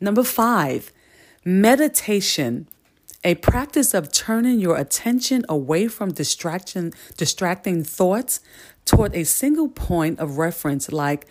Number 0.00 0.22
five, 0.22 0.92
meditation 1.44 2.68
a 3.24 3.34
practice 3.36 3.94
of 3.94 4.12
turning 4.12 4.60
your 4.60 4.76
attention 4.76 5.46
away 5.48 5.88
from 5.88 6.12
distraction, 6.12 6.92
distracting 7.16 7.82
thoughts 7.82 8.40
toward 8.84 9.14
a 9.14 9.24
single 9.24 9.68
point 9.68 10.18
of 10.18 10.36
reference 10.36 10.92
like 10.92 11.26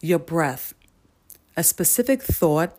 your 0.00 0.20
breath, 0.20 0.74
a 1.56 1.64
specific 1.64 2.22
thought, 2.22 2.78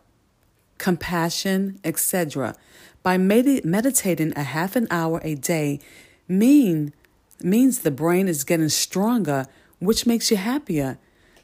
compassion, 0.86 1.80
etc. 1.84 2.56
By 3.02 3.18
med- 3.18 3.66
meditating 3.66 4.34
a 4.36 4.44
half 4.44 4.76
an 4.76 4.88
hour 4.92 5.20
a 5.24 5.34
day 5.34 5.80
mean 6.28 6.94
means 7.42 7.80
the 7.80 7.90
brain 7.90 8.28
is 8.28 8.44
getting 8.44 8.70
stronger, 8.70 9.48
which 9.80 10.06
makes 10.06 10.30
you 10.30 10.38
happier. 10.38 11.00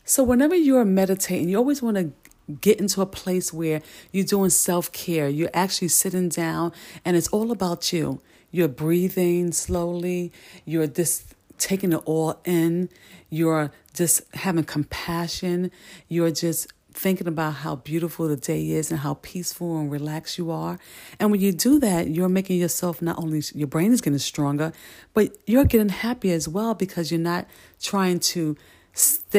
So 0.06 0.24
whenever 0.24 0.54
you're 0.54 0.86
meditating, 0.86 1.50
you 1.50 1.58
always 1.58 1.82
want 1.82 1.98
to 1.98 2.12
get 2.54 2.80
into 2.80 3.02
a 3.02 3.08
place 3.08 3.52
where 3.52 3.82
you're 4.12 4.26
doing 4.26 4.52
self 4.52 4.92
care. 4.92 5.28
You're 5.28 5.56
actually 5.56 5.88
sitting 5.88 6.30
down 6.30 6.72
and 7.04 7.18
it's 7.18 7.30
all 7.30 7.52
about 7.52 7.92
you. 7.92 8.22
You're 8.52 8.68
breathing 8.68 9.54
slowly. 9.54 10.32
You're 10.66 10.86
just 10.86 11.34
taking 11.58 11.94
it 11.94 12.02
all 12.06 12.40
in. 12.46 12.90
You're 13.32 13.72
just 13.96 14.22
having 14.36 14.66
compassion. 14.66 15.72
You're 16.10 16.30
just 16.30 16.68
thinking 16.94 17.28
about 17.28 17.56
how 17.56 17.78
beautiful 17.78 18.28
the 18.28 18.36
day 18.36 18.72
is 18.72 18.92
and 18.92 19.00
how 19.00 19.16
peaceful 19.16 19.80
and 19.80 19.92
relaxed 19.92 20.38
you 20.38 20.52
are. 20.52 20.80
And 21.20 21.32
when 21.32 21.40
you 21.42 21.52
do 21.52 21.80
that, 21.80 22.10
you're 22.10 22.30
making 22.30 22.60
yourself 22.60 23.02
not 23.02 23.18
only 23.18 23.42
your 23.54 23.68
brain 23.68 23.94
is 23.94 24.02
getting 24.02 24.20
stronger, 24.20 24.74
but 25.14 25.36
you're 25.48 25.66
getting 25.66 25.90
happy 25.90 26.32
as 26.32 26.48
well 26.48 26.74
because 26.74 27.12
you're 27.12 27.20
not 27.20 27.48
trying 27.80 28.20
to 28.20 28.58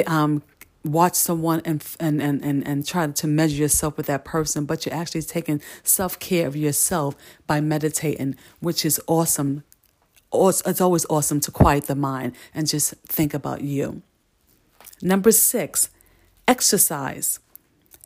um, 0.06 0.42
watch 0.84 1.14
someone 1.14 1.60
and, 1.64 1.84
and, 2.00 2.22
and, 2.22 2.42
and, 2.44 2.66
and 2.66 2.86
try 2.86 3.06
to 3.06 3.26
measure 3.26 3.56
yourself 3.56 3.96
with 3.96 4.06
that 4.06 4.24
person, 4.24 4.64
but 4.64 4.86
you're 4.86 4.94
actually 4.94 5.22
taking 5.22 5.60
self 5.82 6.18
care 6.18 6.46
of 6.46 6.56
yourself 6.56 7.14
by 7.46 7.60
meditating, 7.60 8.36
which 8.60 8.84
is 8.84 9.00
awesome. 9.06 9.64
It's 10.34 10.80
always 10.80 11.04
awesome 11.10 11.40
to 11.40 11.50
quiet 11.50 11.84
the 11.84 11.94
mind 11.94 12.34
and 12.54 12.66
just 12.66 12.94
think 13.06 13.34
about 13.34 13.60
you. 13.60 14.02
Number 15.02 15.30
six, 15.30 15.90
exercise. 16.46 17.38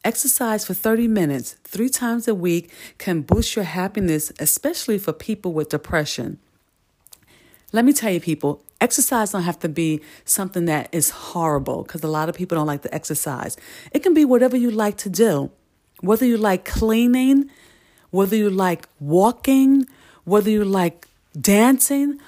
Exercise 0.05 0.64
for 0.64 0.75
30 0.75 1.09
minutes, 1.09 1.57
three 1.64 1.88
times 1.88 2.29
a 2.29 2.35
week, 2.35 2.70
can 2.99 3.22
boost 3.22 3.57
your 3.57 3.64
happiness, 3.64 4.33
especially 4.38 4.99
for 4.99 5.12
people 5.12 5.53
with 5.53 5.68
depression. 5.68 6.38
Let 7.72 7.85
me 7.85 7.92
tell 7.92 8.12
you, 8.12 8.20
people, 8.20 8.62
exercise 8.81 9.33
don't 9.33 9.42
have 9.42 9.59
to 9.61 9.68
be 9.68 10.01
something 10.25 10.66
that 10.66 10.88
is 10.92 11.11
horrible 11.11 11.83
because 11.83 12.03
a 12.05 12.09
lot 12.09 12.29
of 12.29 12.37
people 12.37 12.57
don't 12.57 12.66
like 12.66 12.83
to 12.83 12.94
exercise. 12.94 13.57
It 13.90 14.03
can 14.03 14.14
be 14.14 14.25
whatever 14.25 14.57
you 14.57 14.70
like 14.70 14.96
to 14.99 15.11
do, 15.11 15.51
whether 16.01 16.25
you 16.25 16.37
like 16.37 16.64
cleaning, 16.64 17.51
whether 18.11 18.37
you 18.37 18.49
like 18.49 18.88
walking, 19.01 19.87
whether 20.25 20.51
you 20.51 20.64
like 20.64 21.09
dancing. 21.38 22.20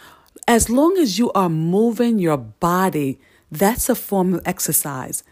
As 0.47 0.69
long 0.69 0.97
as 0.99 1.19
you 1.19 1.31
are 1.33 1.49
moving 1.49 2.19
your 2.19 2.39
body, 2.39 3.19
that's 3.53 3.89
a 3.89 3.95
form 3.95 4.35
of 4.35 4.43
exercise. 4.45 5.23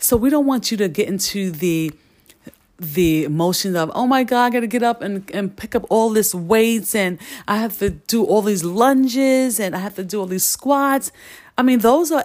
So 0.00 0.16
we 0.16 0.30
don't 0.30 0.46
want 0.46 0.70
you 0.70 0.76
to 0.78 0.88
get 0.88 1.08
into 1.08 1.50
the 1.50 1.92
the 2.80 3.24
emotions 3.24 3.76
of 3.76 3.90
oh 3.94 4.06
my 4.06 4.24
god 4.24 4.46
i 4.46 4.50
gotta 4.50 4.66
get 4.66 4.82
up 4.82 5.02
and, 5.02 5.30
and 5.34 5.54
pick 5.54 5.74
up 5.74 5.84
all 5.90 6.08
this 6.08 6.34
weights 6.34 6.94
and 6.94 7.18
i 7.46 7.58
have 7.58 7.78
to 7.78 7.90
do 7.90 8.24
all 8.24 8.40
these 8.40 8.64
lunges 8.64 9.60
and 9.60 9.76
i 9.76 9.78
have 9.78 9.94
to 9.94 10.02
do 10.02 10.18
all 10.18 10.24
these 10.24 10.44
squats. 10.44 11.12
I 11.58 11.62
mean 11.62 11.80
those 11.80 12.10
are 12.10 12.24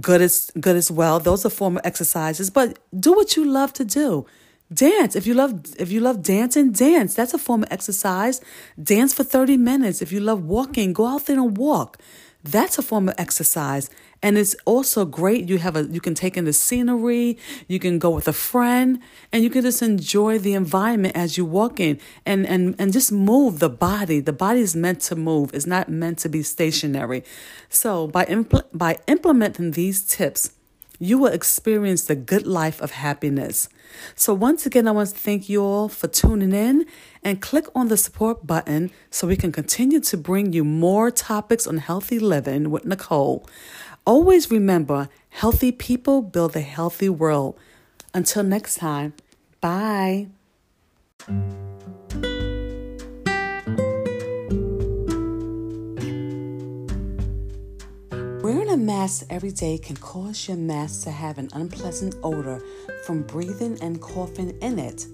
good 0.00 0.20
as 0.20 0.52
good 0.60 0.76
as 0.76 0.90
well. 0.90 1.18
Those 1.18 1.44
are 1.44 1.50
form 1.50 1.78
of 1.78 1.82
exercises 1.84 2.48
but 2.48 2.78
do 2.98 3.12
what 3.12 3.34
you 3.36 3.44
love 3.44 3.72
to 3.74 3.84
do. 3.84 4.24
Dance. 4.72 5.16
If 5.16 5.26
you 5.26 5.34
love 5.34 5.64
if 5.78 5.90
you 5.90 6.00
love 6.00 6.22
dancing 6.22 6.70
dance. 6.70 7.14
That's 7.14 7.34
a 7.34 7.38
form 7.38 7.64
of 7.64 7.72
exercise. 7.72 8.40
Dance 8.80 9.12
for 9.14 9.24
30 9.24 9.56
minutes. 9.56 10.00
If 10.00 10.12
you 10.12 10.20
love 10.20 10.44
walking 10.44 10.92
go 10.92 11.06
out 11.06 11.26
there 11.26 11.40
and 11.40 11.56
walk. 11.56 11.98
That's 12.44 12.78
a 12.78 12.82
form 12.82 13.08
of 13.08 13.16
exercise 13.18 13.90
and 14.22 14.36
it's 14.36 14.54
also 14.64 15.04
great 15.04 15.48
you 15.48 15.58
have 15.58 15.76
a 15.76 15.84
you 15.84 16.00
can 16.00 16.14
take 16.14 16.36
in 16.36 16.44
the 16.44 16.52
scenery 16.52 17.38
you 17.66 17.78
can 17.78 17.98
go 17.98 18.10
with 18.10 18.26
a 18.28 18.32
friend 18.32 19.00
and 19.32 19.44
you 19.44 19.50
can 19.50 19.62
just 19.62 19.82
enjoy 19.82 20.38
the 20.38 20.54
environment 20.54 21.16
as 21.16 21.36
you 21.36 21.44
walk 21.44 21.78
in 21.80 21.98
and 22.26 22.46
and 22.46 22.74
and 22.78 22.92
just 22.92 23.12
move 23.12 23.58
the 23.58 23.70
body 23.70 24.20
the 24.20 24.32
body 24.32 24.60
is 24.60 24.74
meant 24.74 25.00
to 25.00 25.14
move 25.14 25.50
it's 25.54 25.66
not 25.66 25.88
meant 25.88 26.18
to 26.18 26.28
be 26.28 26.42
stationary 26.42 27.22
so 27.68 28.06
by 28.08 28.24
impl- 28.26 28.66
by 28.72 28.98
implementing 29.06 29.72
these 29.72 30.04
tips 30.04 30.52
you 30.98 31.18
will 31.18 31.32
experience 31.32 32.04
the 32.04 32.16
good 32.16 32.46
life 32.46 32.80
of 32.80 32.90
happiness. 32.90 33.68
So, 34.14 34.34
once 34.34 34.66
again, 34.66 34.88
I 34.88 34.90
want 34.90 35.10
to 35.10 35.14
thank 35.14 35.48
you 35.48 35.62
all 35.62 35.88
for 35.88 36.08
tuning 36.08 36.52
in 36.52 36.86
and 37.22 37.40
click 37.40 37.66
on 37.74 37.88
the 37.88 37.96
support 37.96 38.46
button 38.46 38.90
so 39.10 39.26
we 39.26 39.36
can 39.36 39.52
continue 39.52 40.00
to 40.00 40.16
bring 40.16 40.52
you 40.52 40.64
more 40.64 41.10
topics 41.10 41.66
on 41.66 41.78
healthy 41.78 42.18
living 42.18 42.70
with 42.70 42.84
Nicole. 42.84 43.46
Always 44.08 44.50
remember 44.50 45.10
healthy 45.28 45.70
people 45.70 46.22
build 46.22 46.56
a 46.56 46.62
healthy 46.62 47.10
world. 47.10 47.58
Until 48.14 48.42
next 48.42 48.76
time, 48.76 49.12
bye. 49.60 50.28
Wearing 58.40 58.70
a 58.70 58.78
mask 58.78 59.26
every 59.28 59.50
day 59.50 59.76
can 59.76 59.96
cause 59.96 60.48
your 60.48 60.56
mask 60.56 61.04
to 61.04 61.10
have 61.10 61.36
an 61.36 61.50
unpleasant 61.52 62.14
odor 62.22 62.62
from 63.04 63.24
breathing 63.24 63.76
and 63.82 64.00
coughing 64.00 64.56
in 64.62 64.78
it. 64.78 65.06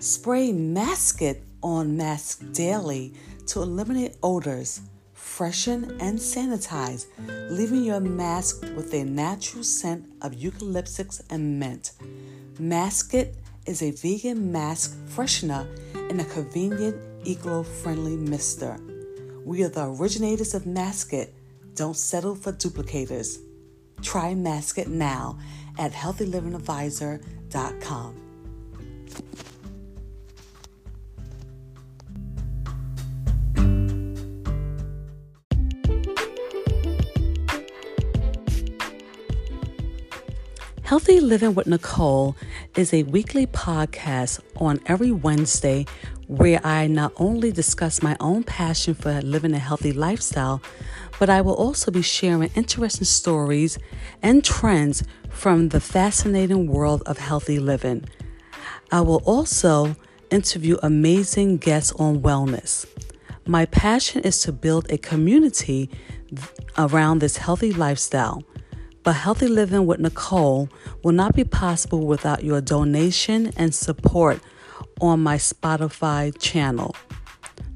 Spray 0.00 0.52
Maskit 0.52 1.40
on 1.62 1.96
mask 1.96 2.44
daily 2.52 3.14
to 3.46 3.62
eliminate 3.62 4.16
odors 4.22 4.82
freshen, 5.14 5.96
and 6.00 6.18
sanitize, 6.18 7.06
leaving 7.50 7.84
your 7.84 8.00
mask 8.00 8.62
with 8.76 8.92
a 8.92 9.04
natural 9.04 9.64
scent 9.64 10.04
of 10.20 10.34
eucalyptus 10.34 11.22
and 11.30 11.58
mint. 11.58 11.92
Maskit 12.58 13.34
is 13.66 13.82
a 13.82 13.92
vegan 13.92 14.52
mask 14.52 14.94
freshener 15.08 15.66
and 16.10 16.20
a 16.20 16.24
convenient, 16.24 16.96
eco 17.24 17.62
friendly 17.62 18.16
mister. 18.16 18.78
We 19.44 19.62
are 19.62 19.68
the 19.68 19.86
originators 19.86 20.54
of 20.54 20.64
Maskit. 20.64 21.30
Don't 21.74 21.96
settle 21.96 22.34
for 22.34 22.52
duplicators. 22.52 23.38
Try 24.02 24.34
Maskit 24.34 24.88
now 24.88 25.38
at 25.78 25.92
healthylivingadvisor.com. 25.92 28.23
Healthy 40.94 41.18
Living 41.18 41.54
with 41.56 41.66
Nicole 41.66 42.36
is 42.76 42.94
a 42.94 43.02
weekly 43.02 43.48
podcast 43.48 44.38
on 44.58 44.78
every 44.86 45.10
Wednesday 45.10 45.86
where 46.28 46.64
I 46.64 46.86
not 46.86 47.12
only 47.16 47.50
discuss 47.50 48.00
my 48.00 48.16
own 48.20 48.44
passion 48.44 48.94
for 48.94 49.20
living 49.22 49.54
a 49.54 49.58
healthy 49.58 49.92
lifestyle, 49.92 50.62
but 51.18 51.28
I 51.28 51.40
will 51.40 51.54
also 51.54 51.90
be 51.90 52.00
sharing 52.00 52.48
interesting 52.54 53.06
stories 53.06 53.76
and 54.22 54.44
trends 54.44 55.02
from 55.30 55.70
the 55.70 55.80
fascinating 55.80 56.68
world 56.68 57.02
of 57.06 57.18
healthy 57.18 57.58
living. 57.58 58.04
I 58.92 59.00
will 59.00 59.20
also 59.24 59.96
interview 60.30 60.76
amazing 60.80 61.56
guests 61.56 61.90
on 61.94 62.22
wellness. 62.22 62.86
My 63.46 63.66
passion 63.66 64.22
is 64.22 64.40
to 64.42 64.52
build 64.52 64.88
a 64.92 64.98
community 64.98 65.90
around 66.78 67.18
this 67.18 67.38
healthy 67.38 67.72
lifestyle. 67.72 68.44
But 69.04 69.12
Healthy 69.12 69.46
Living 69.48 69.86
with 69.86 70.00
Nicole 70.00 70.70
will 71.02 71.12
not 71.12 71.36
be 71.36 71.44
possible 71.44 72.06
without 72.06 72.42
your 72.42 72.62
donation 72.62 73.52
and 73.56 73.74
support 73.74 74.40
on 75.00 75.20
my 75.20 75.36
Spotify 75.36 76.36
channel. 76.40 76.96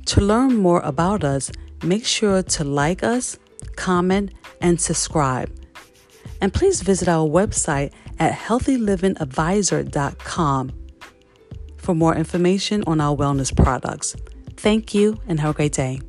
To 0.06 0.20
learn 0.22 0.56
more 0.56 0.80
about 0.80 1.22
us, 1.22 1.52
make 1.82 2.06
sure 2.06 2.42
to 2.42 2.64
like 2.64 3.04
us, 3.04 3.38
comment, 3.76 4.32
and 4.62 4.80
subscribe. 4.80 5.54
And 6.40 6.54
please 6.54 6.80
visit 6.80 7.08
our 7.08 7.28
website 7.28 7.92
at 8.18 8.32
healthylivingadvisor.com 8.32 10.72
for 11.76 11.94
more 11.94 12.16
information 12.16 12.82
on 12.86 13.02
our 13.02 13.16
wellness 13.16 13.54
products. 13.54 14.16
Thank 14.56 14.94
you 14.94 15.20
and 15.28 15.40
have 15.40 15.50
a 15.50 15.54
great 15.54 15.72
day. 15.72 16.00